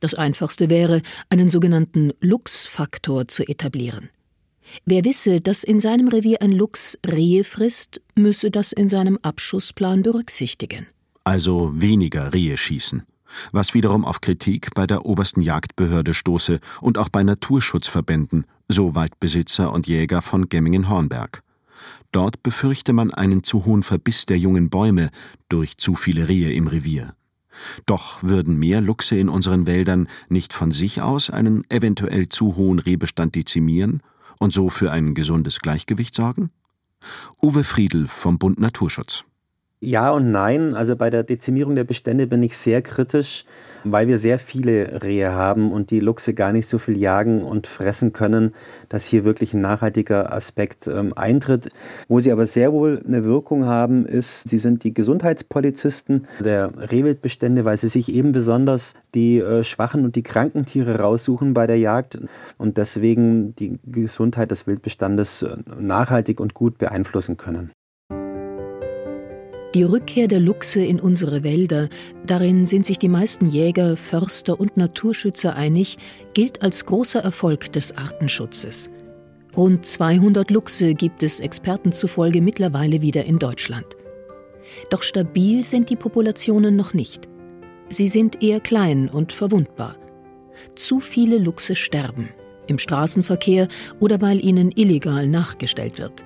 Das 0.00 0.14
Einfachste 0.14 0.68
wäre, 0.68 1.02
einen 1.30 1.48
sogenannten 1.48 2.12
Luchsfaktor 2.20 3.28
zu 3.28 3.44
etablieren. 3.44 4.08
Wer 4.84 5.04
wisse, 5.04 5.40
dass 5.40 5.62
in 5.62 5.78
seinem 5.78 6.08
Revier 6.08 6.42
ein 6.42 6.50
Luchs 6.50 6.98
Rehe 7.06 7.44
frisst, 7.44 8.00
müsse 8.16 8.50
das 8.50 8.72
in 8.72 8.88
seinem 8.88 9.20
Abschussplan 9.22 10.02
berücksichtigen. 10.02 10.88
Also 11.22 11.70
weniger 11.76 12.34
Rehe 12.34 12.56
schießen 12.56 13.04
was 13.52 13.74
wiederum 13.74 14.04
auf 14.04 14.20
Kritik 14.20 14.74
bei 14.74 14.86
der 14.86 15.04
obersten 15.04 15.40
Jagdbehörde 15.40 16.14
stoße 16.14 16.60
und 16.80 16.98
auch 16.98 17.08
bei 17.08 17.22
Naturschutzverbänden, 17.22 18.46
so 18.68 18.94
Waldbesitzer 18.94 19.72
und 19.72 19.86
Jäger 19.86 20.22
von 20.22 20.48
Gemmingen-Hornberg. 20.48 21.42
Dort 22.12 22.42
befürchte 22.42 22.92
man 22.92 23.12
einen 23.12 23.42
zu 23.42 23.64
hohen 23.64 23.82
Verbiss 23.82 24.26
der 24.26 24.38
jungen 24.38 24.70
Bäume 24.70 25.10
durch 25.48 25.78
zu 25.78 25.94
viele 25.94 26.28
Rehe 26.28 26.52
im 26.52 26.66
Revier. 26.66 27.14
Doch 27.86 28.22
würden 28.22 28.58
mehr 28.58 28.80
Luchse 28.80 29.16
in 29.16 29.28
unseren 29.28 29.66
Wäldern 29.66 30.08
nicht 30.28 30.52
von 30.52 30.70
sich 30.70 31.02
aus 31.02 31.30
einen 31.30 31.68
eventuell 31.70 32.28
zu 32.28 32.56
hohen 32.56 32.78
Rehbestand 32.78 33.34
dezimieren 33.34 34.02
und 34.38 34.52
so 34.52 34.70
für 34.70 34.90
ein 34.90 35.14
gesundes 35.14 35.60
Gleichgewicht 35.60 36.14
sorgen? 36.14 36.50
Uwe 37.40 37.64
Friedl 37.64 38.06
vom 38.06 38.38
Bund 38.38 38.60
Naturschutz. 38.60 39.24
Ja 39.84 40.12
und 40.12 40.30
nein. 40.30 40.76
Also 40.76 40.94
bei 40.94 41.10
der 41.10 41.24
Dezimierung 41.24 41.74
der 41.74 41.82
Bestände 41.82 42.28
bin 42.28 42.40
ich 42.44 42.56
sehr 42.56 42.82
kritisch, 42.82 43.44
weil 43.82 44.06
wir 44.06 44.16
sehr 44.16 44.38
viele 44.38 45.02
Rehe 45.02 45.32
haben 45.32 45.72
und 45.72 45.90
die 45.90 45.98
Luchse 45.98 46.34
gar 46.34 46.52
nicht 46.52 46.68
so 46.68 46.78
viel 46.78 46.96
jagen 46.96 47.42
und 47.42 47.66
fressen 47.66 48.12
können, 48.12 48.54
dass 48.88 49.04
hier 49.04 49.24
wirklich 49.24 49.54
ein 49.54 49.60
nachhaltiger 49.60 50.32
Aspekt 50.32 50.86
ähm, 50.86 51.14
eintritt. 51.16 51.70
Wo 52.06 52.20
sie 52.20 52.30
aber 52.30 52.46
sehr 52.46 52.72
wohl 52.72 53.02
eine 53.04 53.24
Wirkung 53.24 53.64
haben, 53.64 54.06
ist, 54.06 54.48
sie 54.48 54.58
sind 54.58 54.84
die 54.84 54.94
Gesundheitspolizisten 54.94 56.28
der 56.38 56.70
Rehwildbestände, 56.92 57.64
weil 57.64 57.76
sie 57.76 57.88
sich 57.88 58.08
eben 58.08 58.30
besonders 58.30 58.94
die 59.16 59.40
äh, 59.40 59.64
schwachen 59.64 60.04
und 60.04 60.14
die 60.14 60.22
kranken 60.22 60.64
Tiere 60.64 61.00
raussuchen 61.00 61.54
bei 61.54 61.66
der 61.66 61.78
Jagd 61.78 62.20
und 62.56 62.78
deswegen 62.78 63.56
die 63.56 63.80
Gesundheit 63.84 64.52
des 64.52 64.68
Wildbestandes 64.68 65.42
äh, 65.42 65.56
nachhaltig 65.76 66.38
und 66.38 66.54
gut 66.54 66.78
beeinflussen 66.78 67.36
können. 67.36 67.72
Die 69.74 69.84
Rückkehr 69.84 70.28
der 70.28 70.40
Luchse 70.40 70.84
in 70.84 71.00
unsere 71.00 71.44
Wälder, 71.44 71.88
darin 72.26 72.66
sind 72.66 72.84
sich 72.84 72.98
die 72.98 73.08
meisten 73.08 73.46
Jäger, 73.46 73.96
Förster 73.96 74.60
und 74.60 74.76
Naturschützer 74.76 75.56
einig, 75.56 75.96
gilt 76.34 76.60
als 76.60 76.84
großer 76.84 77.20
Erfolg 77.20 77.72
des 77.72 77.96
Artenschutzes. 77.96 78.90
Rund 79.56 79.86
200 79.86 80.50
Luchse 80.50 80.94
gibt 80.94 81.22
es 81.22 81.40
Experten 81.40 81.92
zufolge 81.92 82.42
mittlerweile 82.42 83.00
wieder 83.00 83.24
in 83.24 83.38
Deutschland. 83.38 83.86
Doch 84.90 85.02
stabil 85.02 85.64
sind 85.64 85.88
die 85.88 85.96
Populationen 85.96 86.76
noch 86.76 86.92
nicht. 86.92 87.28
Sie 87.88 88.08
sind 88.08 88.42
eher 88.42 88.60
klein 88.60 89.08
und 89.08 89.32
verwundbar. 89.32 89.96
Zu 90.74 91.00
viele 91.00 91.38
Luchse 91.38 91.76
sterben, 91.76 92.28
im 92.66 92.78
Straßenverkehr 92.78 93.68
oder 94.00 94.20
weil 94.20 94.44
ihnen 94.44 94.70
illegal 94.70 95.28
nachgestellt 95.28 95.98
wird. 95.98 96.24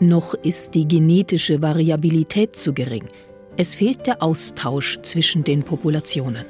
Noch 0.00 0.34
ist 0.34 0.74
die 0.74 0.86
genetische 0.86 1.62
Variabilität 1.62 2.54
zu 2.54 2.74
gering. 2.74 3.04
Es 3.56 3.74
fehlt 3.74 4.06
der 4.06 4.22
Austausch 4.22 4.98
zwischen 5.02 5.42
den 5.42 5.62
Populationen. 5.62 6.44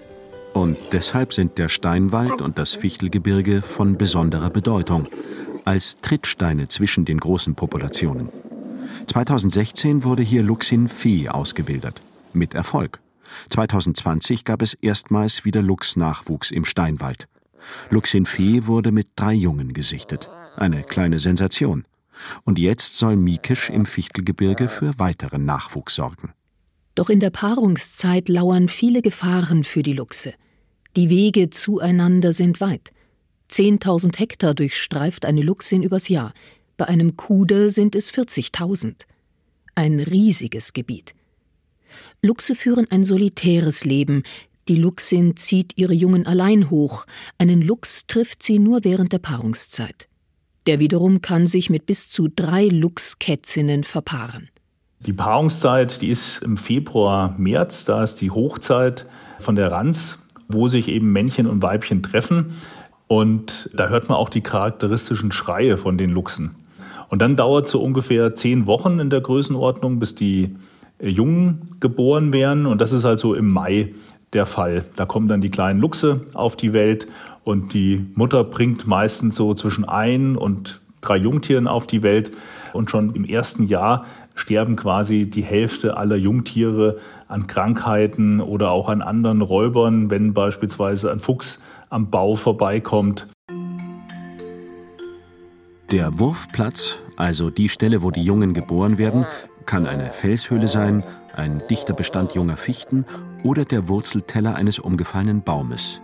Und 0.53 0.77
deshalb 0.91 1.33
sind 1.33 1.57
der 1.59 1.69
Steinwald 1.69 2.43
und 2.43 2.59
das 2.59 2.75
Fichtelgebirge 2.75 3.63
von 3.63 3.97
besonderer 3.97 4.51
Bedeutung, 4.51 5.07
als 5.65 5.99
Trittsteine 6.01 6.67
zwischen 6.69 7.05
den 7.05 7.19
großen 7.19 7.55
Populationen. 7.55 8.31
2016 9.07 10.03
wurde 10.03 10.23
hier 10.23 10.43
Luchsin 10.43 10.89
Vieh 10.89 11.29
ausgewildert. 11.29 12.03
Mit 12.33 12.55
Erfolg. 12.55 13.01
2020 13.51 14.45
gab 14.45 14.63
es 14.63 14.75
erstmals 14.75 15.45
wieder 15.45 15.63
Luchsnachwuchs 15.63 16.51
im 16.51 16.65
Steinwald. 16.65 17.29
Luchsin 17.91 18.27
Vieh 18.27 18.67
wurde 18.67 18.91
mit 18.91 19.09
drei 19.15 19.35
Jungen 19.35 19.73
gesichtet. 19.73 20.31
Eine 20.57 20.83
kleine 20.83 21.19
Sensation. 21.19 21.85
Und 22.45 22.59
jetzt 22.59 22.99
soll 22.99 23.17
Miekisch 23.17 23.71
im 23.71 23.87
Fichtelgebirge 23.87 24.69
für 24.69 24.99
weiteren 24.99 25.45
Nachwuchs 25.45 25.97
sorgen. 25.97 26.33
Doch 26.95 27.11
in 27.11 27.21
der 27.21 27.31
Paarungszeit 27.31 28.29
lauern 28.29 28.69
viele 28.69 29.03
Gefahren 29.03 29.65
für 29.65 29.83
die 29.83 29.93
Luchse. 29.93 30.35
Die 30.97 31.11
Wege 31.11 31.51
zueinander 31.51 32.33
sind 32.33 32.61
weit. 32.61 32.91
Zehntausend 33.49 34.19
Hektar 34.19 34.55
durchstreift 34.55 35.27
eine 35.27 35.43
Luchsin 35.43 35.83
übers 35.83 36.09
Jahr. 36.09 36.33
Bei 36.77 36.89
einem 36.89 37.17
Kuder 37.17 37.71
sind 37.71 37.95
es 37.95 38.13
40.000. 38.13 39.03
Ein 39.75 40.01
riesiges 40.01 40.73
Gebiet. 40.73 41.15
Luchse 42.23 42.55
führen 42.55 42.91
ein 42.91 43.05
solitäres 43.05 43.85
Leben. 43.85 44.23
Die 44.69 44.77
Luchsin 44.77 45.37
zieht 45.37 45.77
ihre 45.77 45.95
Jungen 45.95 46.27
allein 46.27 46.71
hoch. 46.71 47.07
Einen 47.39 47.63
Luchs 47.63 48.07
trifft 48.07 48.43
sie 48.43 48.59
nur 48.59 48.85
während 48.85 49.13
der 49.13 49.19
Paarungszeit. 49.19 50.09
Der 50.67 50.81
wiederum 50.81 51.21
kann 51.23 51.47
sich 51.47 51.71
mit 51.71 51.87
bis 51.87 52.09
zu 52.09 52.29
drei 52.29 52.67
Luchskätzinnen 52.67 53.85
verpaaren. 53.85 54.49
Die 55.01 55.13
Paarungszeit, 55.13 56.03
die 56.03 56.09
ist 56.09 56.43
im 56.43 56.57
Februar, 56.57 57.35
März, 57.39 57.85
da 57.85 58.03
ist 58.03 58.21
die 58.21 58.33
Hochzeit 58.33 59.07
von 59.39 59.55
der 59.55 59.71
Ranz, 59.71 60.19
wo 60.49 60.67
sich 60.67 60.89
eben 60.89 61.13
Männchen 61.13 61.47
und 61.47 61.63
Weibchen 61.63 62.03
treffen. 62.03 62.57
Und 63.07 63.71
da 63.75 63.89
hört 63.89 64.09
man 64.09 64.19
auch 64.19 64.29
die 64.29 64.41
charakteristischen 64.41 65.31
Schreie 65.31 65.77
von 65.77 65.97
den 65.97 66.11
Luchsen. 66.11 66.57
Und 67.09 67.23
dann 67.23 67.37
dauert 67.37 67.69
so 67.69 67.81
ungefähr 67.81 68.35
zehn 68.35 68.67
Wochen 68.67 68.99
in 68.99 69.11
der 69.11 69.21
Größenordnung, 69.21 70.01
bis 70.01 70.17
die 70.17 70.57
äh, 70.99 71.09
Jungen 71.09 71.71
geboren 71.79 72.33
werden. 72.33 72.67
Und 72.67 72.81
das 72.81 72.93
ist 72.93 73.05
also 73.05 73.35
im 73.35 73.53
Mai 73.53 73.95
der 74.33 74.47
Fall. 74.47 74.85
Da 74.97 75.07
kommen 75.07 75.29
dann 75.29 75.41
die 75.41 75.51
kleinen 75.51 75.79
Luchse 75.79 76.23
auf 76.35 76.57
die 76.57 76.73
Welt 76.73 77.07
und 77.47 77.75
die 77.75 78.05
Mutter 78.17 78.43
bringt 78.43 78.89
meistens 78.89 79.37
so 79.37 79.55
zwischen 79.55 79.85
ein 79.85 80.37
und 80.37 80.81
drei 81.01 81.17
Jungtieren 81.17 81.69
auf 81.69 81.87
die 81.87 82.03
Welt. 82.03 82.33
Und 82.73 82.91
schon 82.91 83.15
im 83.15 83.25
ersten 83.25 83.69
Jahr 83.69 84.05
sterben 84.35 84.75
quasi 84.75 85.31
die 85.31 85.45
Hälfte 85.45 85.97
aller 85.97 86.17
Jungtiere 86.17 86.99
an 87.29 87.47
Krankheiten 87.47 88.41
oder 88.41 88.73
auch 88.73 88.89
an 88.89 89.01
anderen 89.01 89.43
Räubern, 89.43 90.11
wenn 90.11 90.35
beispielsweise 90.35 91.13
ein 91.13 91.21
Fuchs 91.21 91.61
am 91.89 92.11
Bau 92.11 92.35
vorbeikommt. 92.35 93.29
Der 95.93 96.19
Wurfplatz, 96.19 96.99
also 97.17 97.51
die 97.51 97.69
Stelle, 97.69 98.03
wo 98.03 98.11
die 98.11 98.25
Jungen 98.25 98.55
geboren 98.55 98.99
werden, 98.99 99.25
kann 99.67 99.87
eine 99.87 100.07
Felshöhle 100.07 100.67
sein, 100.67 101.05
ein 101.33 101.63
dichter 101.71 101.95
Bestand 101.95 102.35
junger 102.35 102.57
Fichten 102.57 103.05
oder 103.45 103.65
der 103.65 103.87
Wurzelteller 103.87 104.57
eines 104.57 104.81
umgefallenen 104.81 105.43
Baumes. 105.43 106.01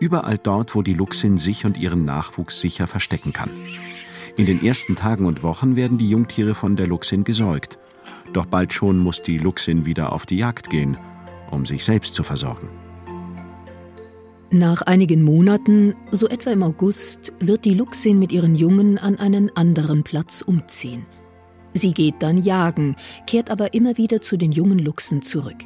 Überall 0.00 0.38
dort, 0.38 0.74
wo 0.74 0.82
die 0.82 0.94
Luchsin 0.94 1.38
sich 1.38 1.64
und 1.64 1.78
ihren 1.78 2.04
Nachwuchs 2.04 2.60
sicher 2.60 2.86
verstecken 2.86 3.32
kann. 3.32 3.50
In 4.36 4.46
den 4.46 4.64
ersten 4.64 4.96
Tagen 4.96 5.26
und 5.26 5.42
Wochen 5.42 5.76
werden 5.76 5.98
die 5.98 6.08
Jungtiere 6.08 6.54
von 6.54 6.76
der 6.76 6.86
Luchsin 6.86 7.24
gesäugt. 7.24 7.78
Doch 8.32 8.46
bald 8.46 8.72
schon 8.72 8.98
muss 8.98 9.22
die 9.22 9.38
Luchsin 9.38 9.86
wieder 9.86 10.12
auf 10.12 10.26
die 10.26 10.38
Jagd 10.38 10.70
gehen, 10.70 10.96
um 11.50 11.64
sich 11.64 11.84
selbst 11.84 12.14
zu 12.14 12.24
versorgen. 12.24 12.68
Nach 14.50 14.82
einigen 14.82 15.22
Monaten, 15.22 15.94
so 16.10 16.28
etwa 16.28 16.50
im 16.50 16.62
August, 16.62 17.32
wird 17.40 17.64
die 17.64 17.74
Luchsin 17.74 18.18
mit 18.18 18.32
ihren 18.32 18.54
Jungen 18.54 18.98
an 18.98 19.18
einen 19.18 19.54
anderen 19.56 20.02
Platz 20.02 20.42
umziehen. 20.42 21.06
Sie 21.72 21.92
geht 21.92 22.16
dann 22.20 22.38
jagen, 22.38 22.94
kehrt 23.26 23.50
aber 23.50 23.74
immer 23.74 23.96
wieder 23.96 24.20
zu 24.20 24.36
den 24.36 24.52
jungen 24.52 24.78
Luchsen 24.78 25.22
zurück. 25.22 25.56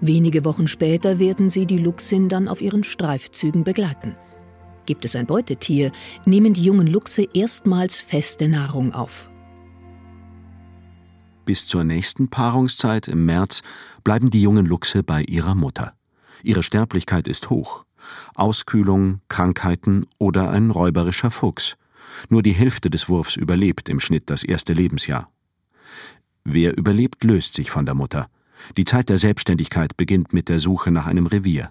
Wenige 0.00 0.44
Wochen 0.44 0.68
später 0.68 1.18
werden 1.18 1.48
sie 1.48 1.66
die 1.66 1.78
Luchsin 1.78 2.28
dann 2.28 2.48
auf 2.48 2.60
ihren 2.60 2.84
Streifzügen 2.84 3.64
begleiten. 3.64 4.14
Gibt 4.86 5.04
es 5.04 5.16
ein 5.16 5.26
Beutetier, 5.26 5.92
nehmen 6.24 6.54
die 6.54 6.62
jungen 6.62 6.86
Luchse 6.86 7.26
erstmals 7.34 8.00
feste 8.00 8.48
Nahrung 8.48 8.92
auf. 8.92 9.28
Bis 11.44 11.66
zur 11.66 11.82
nächsten 11.82 12.28
Paarungszeit 12.28 13.08
im 13.08 13.24
März 13.24 13.62
bleiben 14.04 14.30
die 14.30 14.42
jungen 14.42 14.66
Luchse 14.66 15.02
bei 15.02 15.22
ihrer 15.22 15.54
Mutter. 15.54 15.94
Ihre 16.42 16.62
Sterblichkeit 16.62 17.26
ist 17.26 17.50
hoch. 17.50 17.84
Auskühlung, 18.34 19.20
Krankheiten 19.28 20.06
oder 20.18 20.50
ein 20.50 20.70
räuberischer 20.70 21.30
Fuchs. 21.30 21.76
Nur 22.28 22.42
die 22.42 22.52
Hälfte 22.52 22.90
des 22.90 23.08
Wurfs 23.08 23.36
überlebt 23.36 23.88
im 23.88 23.98
Schnitt 24.00 24.30
das 24.30 24.44
erste 24.44 24.72
Lebensjahr. 24.72 25.30
Wer 26.44 26.76
überlebt, 26.76 27.24
löst 27.24 27.54
sich 27.54 27.70
von 27.70 27.84
der 27.84 27.94
Mutter. 27.94 28.28
Die 28.76 28.84
Zeit 28.84 29.08
der 29.08 29.18
Selbstständigkeit 29.18 29.96
beginnt 29.96 30.32
mit 30.32 30.48
der 30.48 30.58
Suche 30.58 30.90
nach 30.90 31.06
einem 31.06 31.26
Revier. 31.26 31.70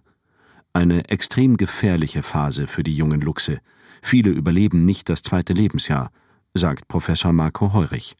Eine 0.74 1.10
extrem 1.10 1.58
gefährliche 1.58 2.24
Phase 2.24 2.68
für 2.68 2.84
die 2.84 2.94
jungen 2.94 3.22
Luchse. 3.22 3.60
Viele 4.02 4.30
überleben 4.30 4.86
nicht 4.86 5.10
das 5.10 5.22
zweite 5.22 5.54
Lebensjahr, 5.54 6.12
sagt 6.54 6.88
Professor 6.88 7.34
Marco 7.34 7.74
Heurich 7.74 8.16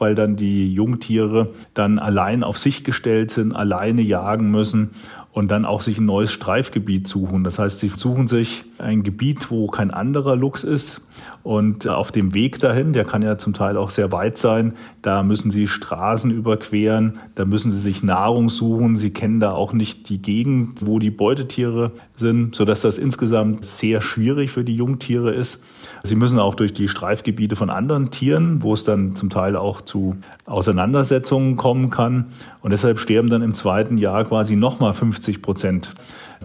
weil 0.00 0.14
dann 0.14 0.36
die 0.36 0.72
Jungtiere 0.72 1.54
dann 1.74 1.98
allein 1.98 2.42
auf 2.42 2.58
sich 2.58 2.84
gestellt 2.84 3.30
sind, 3.30 3.54
alleine 3.54 4.02
jagen 4.02 4.50
müssen 4.50 4.90
und 5.36 5.48
dann 5.48 5.66
auch 5.66 5.82
sich 5.82 5.98
ein 5.98 6.06
neues 6.06 6.32
Streifgebiet 6.32 7.06
suchen. 7.06 7.44
Das 7.44 7.58
heißt, 7.58 7.80
sie 7.80 7.90
suchen 7.90 8.26
sich 8.26 8.64
ein 8.78 9.02
Gebiet, 9.02 9.50
wo 9.50 9.66
kein 9.66 9.90
anderer 9.90 10.34
Luchs 10.34 10.64
ist 10.64 11.06
und 11.42 11.86
auf 11.86 12.10
dem 12.10 12.34
Weg 12.34 12.58
dahin, 12.58 12.92
der 12.92 13.04
kann 13.04 13.22
ja 13.22 13.38
zum 13.38 13.54
Teil 13.54 13.76
auch 13.76 13.90
sehr 13.90 14.10
weit 14.10 14.36
sein, 14.36 14.72
da 15.02 15.22
müssen 15.22 15.52
sie 15.52 15.68
Straßen 15.68 16.30
überqueren, 16.30 17.18
da 17.36 17.44
müssen 17.44 17.70
sie 17.70 17.78
sich 17.78 18.02
Nahrung 18.02 18.48
suchen. 18.48 18.96
Sie 18.96 19.10
kennen 19.10 19.38
da 19.38 19.52
auch 19.52 19.72
nicht 19.72 20.08
die 20.08 20.20
Gegend, 20.20 20.84
wo 20.84 20.98
die 20.98 21.10
Beutetiere 21.10 21.92
sind, 22.16 22.54
sodass 22.54 22.80
das 22.80 22.98
insgesamt 22.98 23.64
sehr 23.64 24.00
schwierig 24.00 24.50
für 24.50 24.64
die 24.64 24.74
Jungtiere 24.74 25.32
ist. 25.32 25.62
Sie 26.02 26.16
müssen 26.16 26.40
auch 26.40 26.56
durch 26.56 26.72
die 26.72 26.88
Streifgebiete 26.88 27.54
von 27.54 27.70
anderen 27.70 28.10
Tieren, 28.10 28.62
wo 28.64 28.74
es 28.74 28.82
dann 28.82 29.14
zum 29.14 29.30
Teil 29.30 29.54
auch 29.54 29.80
zu 29.82 30.16
Auseinandersetzungen 30.46 31.56
kommen 31.56 31.90
kann. 31.90 32.26
Und 32.60 32.72
deshalb 32.72 32.98
sterben 32.98 33.30
dann 33.30 33.42
im 33.42 33.54
zweiten 33.54 33.98
Jahr 33.98 34.24
quasi 34.24 34.56
nochmal 34.56 34.94
50 34.94 35.25
Prozent. 35.42 35.94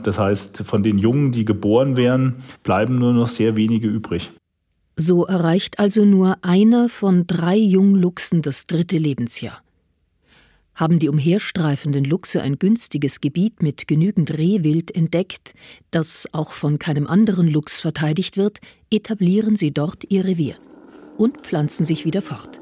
Das 0.02 0.20
heißt, 0.20 0.64
von 0.66 0.84
den 0.84 0.98
Jungen, 0.98 1.32
die 1.32 1.46
geboren 1.46 1.98
werden, 1.98 2.36
bleiben 2.64 3.00
nur 3.00 3.14
noch 3.14 3.28
sehr 3.28 3.56
wenige 3.56 3.88
übrig. 3.88 4.32
So 4.96 5.26
erreicht 5.26 5.80
also 5.80 6.06
nur 6.06 6.38
einer 6.44 6.90
von 6.90 7.26
drei 7.28 7.58
Jungluchsen 7.58 8.42
das 8.42 8.66
dritte 8.66 8.98
Lebensjahr. 8.98 9.62
Haben 10.76 11.00
die 11.00 11.10
umherstreifenden 11.10 12.06
Luchse 12.06 12.42
ein 12.42 12.58
günstiges 12.58 13.22
Gebiet 13.22 13.62
mit 13.62 13.88
genügend 13.88 14.32
Rehwild 14.38 14.94
entdeckt, 14.96 15.54
das 15.92 16.28
auch 16.32 16.52
von 16.54 16.80
keinem 16.80 17.08
anderen 17.08 17.48
Luchs 17.48 17.80
verteidigt 17.80 18.38
wird, 18.38 18.60
etablieren 18.90 19.56
sie 19.56 19.72
dort 19.72 20.06
ihr 20.10 20.26
Revier 20.26 20.56
und 21.18 21.42
pflanzen 21.42 21.86
sich 21.86 22.06
wieder 22.06 22.22
fort. 22.22 22.60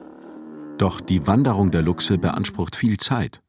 Doch 0.77 1.01
die 1.01 1.27
Wanderung 1.27 1.71
der 1.71 1.81
Luchse 1.81 2.17
beansprucht 2.17 2.75
viel 2.75 2.97
Zeit. 2.97 3.41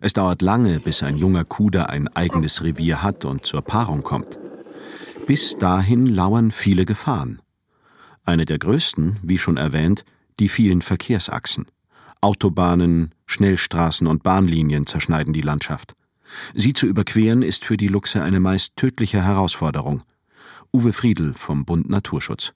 Es 0.00 0.12
dauert 0.12 0.42
lange, 0.42 0.80
bis 0.80 1.02
ein 1.02 1.16
junger 1.16 1.44
Kuder 1.44 1.90
ein 1.90 2.08
eigenes 2.08 2.62
Revier 2.62 3.02
hat 3.02 3.24
und 3.24 3.46
zur 3.46 3.62
Paarung 3.62 4.02
kommt. 4.02 4.38
Bis 5.26 5.56
dahin 5.56 6.06
lauern 6.06 6.50
viele 6.50 6.84
Gefahren. 6.84 7.40
Eine 8.24 8.44
der 8.44 8.58
größten, 8.58 9.18
wie 9.22 9.38
schon 9.38 9.56
erwähnt, 9.56 10.04
die 10.40 10.48
vielen 10.48 10.82
Verkehrsachsen. 10.82 11.66
Autobahnen, 12.20 13.14
Schnellstraßen 13.26 14.06
und 14.06 14.22
Bahnlinien 14.22 14.86
zerschneiden 14.86 15.32
die 15.32 15.42
Landschaft. 15.42 15.94
Sie 16.54 16.72
zu 16.72 16.86
überqueren 16.86 17.42
ist 17.42 17.64
für 17.64 17.76
die 17.76 17.88
Luchse 17.88 18.22
eine 18.22 18.40
meist 18.40 18.76
tödliche 18.76 19.22
Herausforderung. 19.22 20.02
Uwe 20.72 20.92
Friedl 20.92 21.34
vom 21.34 21.64
Bund 21.64 21.88
Naturschutz. 21.88 22.52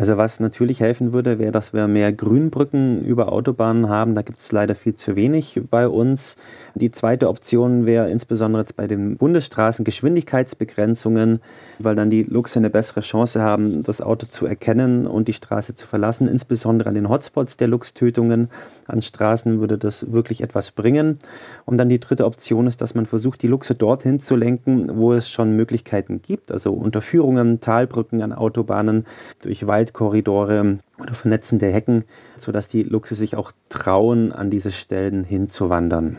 Also 0.00 0.16
was 0.16 0.40
natürlich 0.40 0.80
helfen 0.80 1.12
würde, 1.12 1.38
wäre, 1.38 1.52
dass 1.52 1.74
wir 1.74 1.86
mehr 1.86 2.10
Grünbrücken 2.10 3.04
über 3.04 3.30
Autobahnen 3.30 3.90
haben. 3.90 4.14
Da 4.14 4.22
gibt 4.22 4.38
es 4.38 4.50
leider 4.50 4.74
viel 4.74 4.94
zu 4.94 5.14
wenig 5.14 5.60
bei 5.70 5.86
uns. 5.86 6.38
Die 6.74 6.88
zweite 6.88 7.28
Option 7.28 7.84
wäre 7.84 8.10
insbesondere 8.10 8.62
jetzt 8.62 8.76
bei 8.76 8.86
den 8.86 9.18
Bundesstraßen 9.18 9.84
Geschwindigkeitsbegrenzungen, 9.84 11.40
weil 11.80 11.96
dann 11.96 12.08
die 12.08 12.22
Luchse 12.22 12.60
eine 12.60 12.70
bessere 12.70 13.00
Chance 13.00 13.42
haben, 13.42 13.82
das 13.82 14.00
Auto 14.00 14.26
zu 14.26 14.46
erkennen 14.46 15.06
und 15.06 15.28
die 15.28 15.34
Straße 15.34 15.74
zu 15.74 15.86
verlassen. 15.86 16.28
Insbesondere 16.28 16.88
an 16.88 16.94
den 16.94 17.10
Hotspots 17.10 17.58
der 17.58 17.68
Luchstötungen 17.68 18.48
an 18.86 19.02
Straßen 19.02 19.60
würde 19.60 19.76
das 19.76 20.10
wirklich 20.10 20.42
etwas 20.42 20.70
bringen. 20.70 21.18
Und 21.66 21.76
dann 21.76 21.90
die 21.90 22.00
dritte 22.00 22.24
Option 22.24 22.66
ist, 22.66 22.80
dass 22.80 22.94
man 22.94 23.04
versucht, 23.04 23.42
die 23.42 23.48
Luchse 23.48 23.74
dorthin 23.74 24.18
zu 24.18 24.34
lenken, 24.34 24.86
wo 24.94 25.12
es 25.12 25.28
schon 25.28 25.54
Möglichkeiten 25.56 26.22
gibt. 26.22 26.52
Also 26.52 26.72
Unterführungen, 26.72 27.60
Talbrücken 27.60 28.22
an 28.22 28.32
Autobahnen, 28.32 29.04
durch 29.42 29.66
Wald 29.66 29.89
Waldkorridore 29.90 30.78
oder 30.98 31.14
vernetzende 31.14 31.66
Hecken, 31.66 32.04
sodass 32.38 32.68
die 32.68 32.82
Luchse 32.82 33.14
sich 33.14 33.36
auch 33.36 33.52
trauen, 33.68 34.32
an 34.32 34.50
diese 34.50 34.70
Stellen 34.70 35.24
hinzuwandern. 35.24 36.18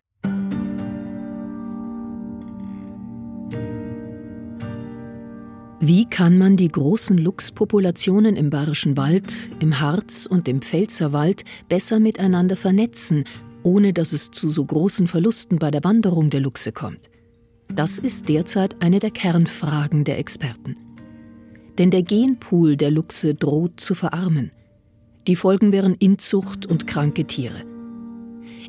Wie 5.84 6.05
kann 6.05 6.38
man 6.38 6.57
die 6.57 6.67
großen 6.67 7.17
Luchspopulationen 7.17 8.36
im 8.36 8.51
Bayerischen 8.51 8.97
Wald, 8.97 9.34
im 9.60 9.79
Harz 9.79 10.27
und 10.27 10.47
im 10.47 10.62
Pfälzerwald 10.62 11.43
besser 11.69 11.99
miteinander 11.99 12.55
vernetzen, 12.55 13.23
ohne 13.63 13.91
dass 13.91 14.13
es 14.13 14.29
zu 14.29 14.49
so 14.49 14.63
großen 14.63 15.07
Verlusten 15.07 15.57
bei 15.57 15.71
der 15.71 15.84
Wanderung 15.84 16.29
der 16.29 16.41
Luchse 16.41 16.71
kommt? 16.71 17.10
Das 17.67 17.97
ist 17.97 18.29
derzeit 18.29 18.75
eine 18.84 18.99
der 18.99 19.12
Kernfragen 19.12 20.03
der 20.03 20.19
Experten 20.19 20.75
denn 21.77 21.91
der 21.91 22.03
Genpool 22.03 22.77
der 22.77 22.91
Luchse 22.91 23.36
droht 23.36 23.79
zu 23.79 23.95
verarmen. 23.95 24.51
Die 25.27 25.36
Folgen 25.36 25.71
wären 25.71 25.95
Inzucht 25.95 26.65
und 26.65 26.88
kranke 26.88 27.25
Tiere. 27.25 27.63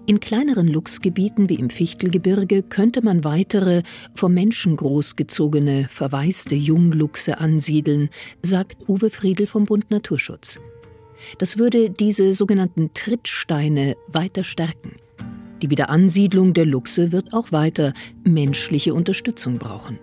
In 0.05 0.19
kleineren 0.19 0.67
Luchsgebieten 0.67 1.49
wie 1.49 1.55
im 1.55 1.71
Fichtelgebirge 1.71 2.65
könnte 2.65 3.03
man 3.03 3.23
weitere, 3.23 3.83
vom 4.15 4.35
Menschen 4.35 4.75
großgezogene, 4.77 5.87
verwaiste 5.89 6.57
Jungluchse 6.57 7.39
ansiedeln, 7.39 8.11
sagt 8.43 8.89
Uwe 8.89 9.11
Friedl 9.11 9.47
vom 9.47 9.65
Bund 9.65 9.91
Naturschutz. 9.91 10.59
Das 11.39 11.57
würde 11.57 11.89
diese 11.89 12.35
sogenannten 12.35 12.91
Trittsteine 12.95 13.97
weiter 14.09 14.43
stärken. 14.43 14.97
Die 15.63 15.71
Wiederansiedlung 15.71 16.53
der 16.53 16.67
Luchse 16.67 17.13
wird 17.13 17.33
auch 17.33 17.53
weiter 17.53 17.93
menschliche 18.25 18.95
Unterstützung 18.95 19.59
brauchen. 19.59 20.01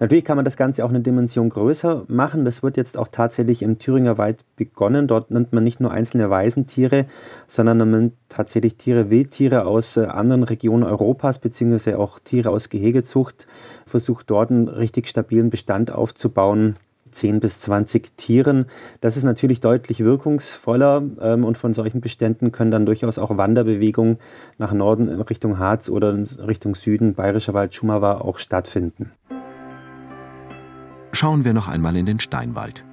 Natürlich 0.00 0.24
kann 0.24 0.36
man 0.36 0.44
das 0.44 0.56
Ganze 0.56 0.84
auch 0.84 0.90
eine 0.90 1.00
Dimension 1.00 1.48
größer 1.48 2.04
machen. 2.06 2.44
Das 2.44 2.62
wird 2.62 2.76
jetzt 2.76 2.96
auch 2.96 3.08
tatsächlich 3.08 3.62
im 3.62 3.80
Thüringer 3.80 4.16
Wald 4.16 4.44
begonnen. 4.54 5.08
Dort 5.08 5.32
nimmt 5.32 5.52
man 5.52 5.64
nicht 5.64 5.80
nur 5.80 5.90
einzelne 5.90 6.30
Weisentiere, 6.30 7.06
sondern 7.48 7.78
man 7.78 7.90
nimmt 7.90 8.12
tatsächlich 8.28 8.76
Tiere, 8.76 9.10
Wildtiere 9.10 9.66
aus 9.66 9.96
äh, 9.96 10.04
anderen 10.04 10.44
Regionen 10.44 10.84
Europas, 10.84 11.40
beziehungsweise 11.40 11.98
auch 11.98 12.20
Tiere 12.20 12.50
aus 12.50 12.68
Gehegezucht, 12.68 13.48
versucht 13.86 14.30
dort 14.30 14.50
einen 14.50 14.68
richtig 14.68 15.08
stabilen 15.08 15.50
Bestand 15.50 15.90
aufzubauen 15.90 16.76
10 17.10 17.40
bis 17.40 17.60
20 17.60 18.16
Tieren. 18.16 18.66
Das 19.00 19.16
ist 19.16 19.24
natürlich 19.24 19.60
deutlich 19.60 20.04
wirkungsvoller 20.04 21.02
ähm, 21.20 21.44
und 21.44 21.58
von 21.58 21.74
solchen 21.74 22.00
Beständen 22.00 22.52
können 22.52 22.70
dann 22.70 22.86
durchaus 22.86 23.18
auch 23.18 23.36
Wanderbewegungen 23.36 24.18
nach 24.58 24.72
Norden 24.72 25.08
in 25.08 25.20
Richtung 25.20 25.58
Harz 25.58 25.88
oder 25.88 26.10
in 26.10 26.22
Richtung 26.22 26.74
Süden, 26.74 27.14
Bayerischer 27.14 27.54
Wald, 27.54 27.74
Schumawa 27.74 28.20
auch 28.20 28.38
stattfinden. 28.38 29.10
Schauen 31.20 31.44
wir 31.44 31.52
noch 31.52 31.66
einmal 31.66 31.96
in 31.96 32.06
den 32.06 32.20
Steinwald. 32.20 32.84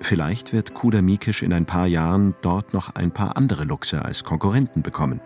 Vielleicht 0.00 0.52
wird 0.52 0.74
Kuder 0.74 1.00
Mikisch 1.00 1.44
in 1.44 1.52
ein 1.52 1.64
paar 1.64 1.86
Jahren 1.86 2.34
dort 2.42 2.74
noch 2.74 2.96
ein 2.96 3.12
paar 3.12 3.36
andere 3.36 3.62
Luchse 3.62 4.04
als 4.04 4.24
Konkurrenten 4.24 4.82
bekommen. 4.82 5.20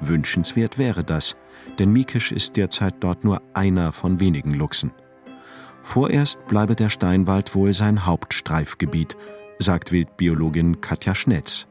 Wünschenswert 0.00 0.78
wäre 0.78 1.04
das, 1.04 1.36
denn 1.78 1.92
Mikisch 1.92 2.32
ist 2.32 2.56
derzeit 2.56 2.96
dort 2.98 3.22
nur 3.22 3.40
einer 3.52 3.92
von 3.92 4.18
wenigen 4.18 4.52
Luchsen. 4.52 4.90
Vorerst 5.84 6.44
bleibe 6.48 6.74
der 6.74 6.90
Steinwald 6.90 7.54
wohl 7.54 7.72
sein 7.72 8.04
Hauptstreifgebiet, 8.04 9.16
sagt 9.60 9.92
Wildbiologin 9.92 10.80
Katja 10.80 11.14
Schnetz. 11.14 11.68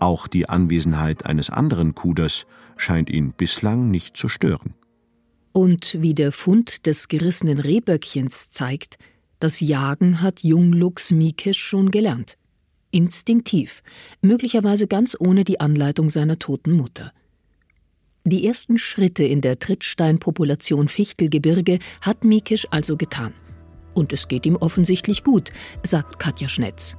Auch 0.00 0.26
die 0.28 0.48
Anwesenheit 0.48 1.26
eines 1.26 1.50
anderen 1.50 1.94
Kuders 1.94 2.46
scheint 2.78 3.10
ihn 3.10 3.34
bislang 3.34 3.90
nicht 3.90 4.16
zu 4.16 4.30
stören. 4.30 4.72
Und 5.56 6.02
wie 6.02 6.14
der 6.14 6.32
Fund 6.32 6.84
des 6.84 7.06
gerissenen 7.06 7.60
Rehböckchens 7.60 8.50
zeigt, 8.50 8.98
das 9.38 9.60
Jagen 9.60 10.20
hat 10.20 10.40
Jungluchs 10.40 11.12
Mikisch 11.12 11.62
schon 11.62 11.92
gelernt. 11.92 12.38
Instinktiv, 12.90 13.84
möglicherweise 14.20 14.88
ganz 14.88 15.16
ohne 15.16 15.44
die 15.44 15.60
Anleitung 15.60 16.10
seiner 16.10 16.40
toten 16.40 16.72
Mutter. 16.72 17.12
Die 18.24 18.44
ersten 18.44 18.78
Schritte 18.78 19.22
in 19.22 19.42
der 19.42 19.60
Trittsteinpopulation 19.60 20.88
Fichtelgebirge 20.88 21.78
hat 22.00 22.24
Mikisch 22.24 22.66
also 22.72 22.96
getan. 22.96 23.32
Und 23.94 24.12
es 24.12 24.26
geht 24.26 24.46
ihm 24.46 24.56
offensichtlich 24.56 25.22
gut, 25.22 25.52
sagt 25.84 26.18
Katja 26.18 26.48
Schnetz. 26.48 26.96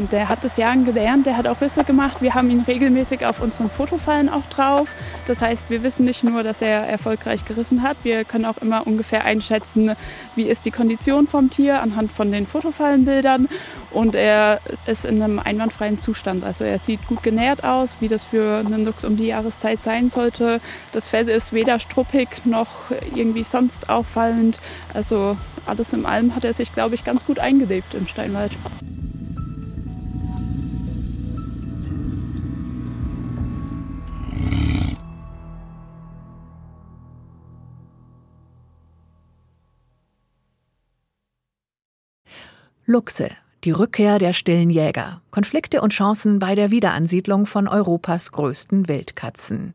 Und 0.00 0.12
der 0.12 0.30
hat 0.30 0.42
das 0.44 0.56
Jagen 0.56 0.86
gelernt, 0.86 1.26
der 1.26 1.36
hat 1.36 1.46
auch 1.46 1.60
Risse 1.60 1.84
gemacht. 1.84 2.22
Wir 2.22 2.32
haben 2.32 2.50
ihn 2.50 2.60
regelmäßig 2.60 3.26
auf 3.26 3.42
unseren 3.42 3.68
Fotofallen 3.68 4.30
auch 4.30 4.46
drauf. 4.46 4.94
Das 5.26 5.42
heißt, 5.42 5.68
wir 5.68 5.82
wissen 5.82 6.06
nicht 6.06 6.24
nur, 6.24 6.42
dass 6.42 6.62
er 6.62 6.86
erfolgreich 6.86 7.44
gerissen 7.44 7.82
hat, 7.82 7.98
wir 8.02 8.24
können 8.24 8.46
auch 8.46 8.56
immer 8.56 8.86
ungefähr 8.86 9.26
einschätzen, 9.26 9.94
wie 10.36 10.44
ist 10.44 10.64
die 10.64 10.70
Kondition 10.70 11.26
vom 11.26 11.50
Tier 11.50 11.82
anhand 11.82 12.12
von 12.12 12.32
den 12.32 12.46
Fotofallenbildern. 12.46 13.46
Und 13.90 14.14
er 14.14 14.62
ist 14.86 15.04
in 15.04 15.22
einem 15.22 15.38
einwandfreien 15.38 15.98
Zustand. 15.98 16.44
Also 16.44 16.64
er 16.64 16.78
sieht 16.78 17.06
gut 17.06 17.22
genährt 17.22 17.62
aus, 17.62 17.98
wie 18.00 18.08
das 18.08 18.24
für 18.24 18.60
einen 18.60 18.86
Luchs 18.86 19.04
um 19.04 19.18
die 19.18 19.26
Jahreszeit 19.26 19.82
sein 19.82 20.08
sollte. 20.08 20.62
Das 20.92 21.08
Fell 21.08 21.28
ist 21.28 21.52
weder 21.52 21.78
struppig 21.78 22.46
noch 22.46 22.90
irgendwie 23.14 23.42
sonst 23.42 23.90
auffallend. 23.90 24.60
Also 24.94 25.36
alles 25.66 25.92
in 25.92 26.06
allem 26.06 26.34
hat 26.34 26.46
er 26.46 26.54
sich, 26.54 26.72
glaube 26.72 26.94
ich, 26.94 27.04
ganz 27.04 27.26
gut 27.26 27.38
eingelebt 27.38 27.92
im 27.92 28.06
Steinwald. 28.06 28.52
Luchse, 42.90 43.28
die 43.62 43.70
Rückkehr 43.70 44.18
der 44.18 44.32
stillen 44.32 44.68
Jäger, 44.68 45.20
Konflikte 45.30 45.80
und 45.80 45.92
Chancen 45.92 46.40
bei 46.40 46.56
der 46.56 46.72
Wiederansiedlung 46.72 47.46
von 47.46 47.68
Europas 47.68 48.32
größten 48.32 48.88
Wildkatzen. 48.88 49.74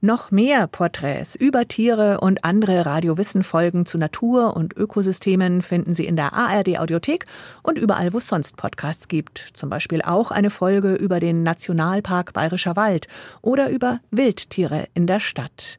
Noch 0.00 0.30
mehr 0.30 0.68
Porträts 0.68 1.34
über 1.34 1.66
Tiere 1.66 2.20
und 2.20 2.44
andere 2.44 2.86
Radiowissen-Folgen 2.86 3.86
zu 3.86 3.98
Natur 3.98 4.56
und 4.56 4.76
Ökosystemen 4.76 5.62
finden 5.62 5.96
Sie 5.96 6.06
in 6.06 6.14
der 6.14 6.32
ARD 6.32 6.78
Audiothek 6.78 7.26
und 7.64 7.76
überall, 7.76 8.12
wo 8.12 8.18
es 8.18 8.28
sonst 8.28 8.56
Podcasts 8.56 9.08
gibt. 9.08 9.38
Zum 9.54 9.68
Beispiel 9.68 10.02
auch 10.02 10.30
eine 10.30 10.50
Folge 10.50 10.94
über 10.94 11.18
den 11.18 11.42
Nationalpark 11.42 12.34
Bayerischer 12.34 12.76
Wald 12.76 13.08
oder 13.42 13.68
über 13.68 13.98
Wildtiere 14.12 14.86
in 14.94 15.08
der 15.08 15.18
Stadt. 15.18 15.76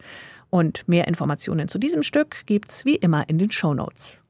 Und 0.50 0.86
mehr 0.90 1.08
Informationen 1.08 1.70
zu 1.70 1.80
diesem 1.80 2.04
Stück 2.04 2.46
gibt's 2.46 2.84
wie 2.84 2.96
immer 2.96 3.30
in 3.30 3.38
den 3.38 3.52
Show 3.52 3.74
Notes. 3.74 4.25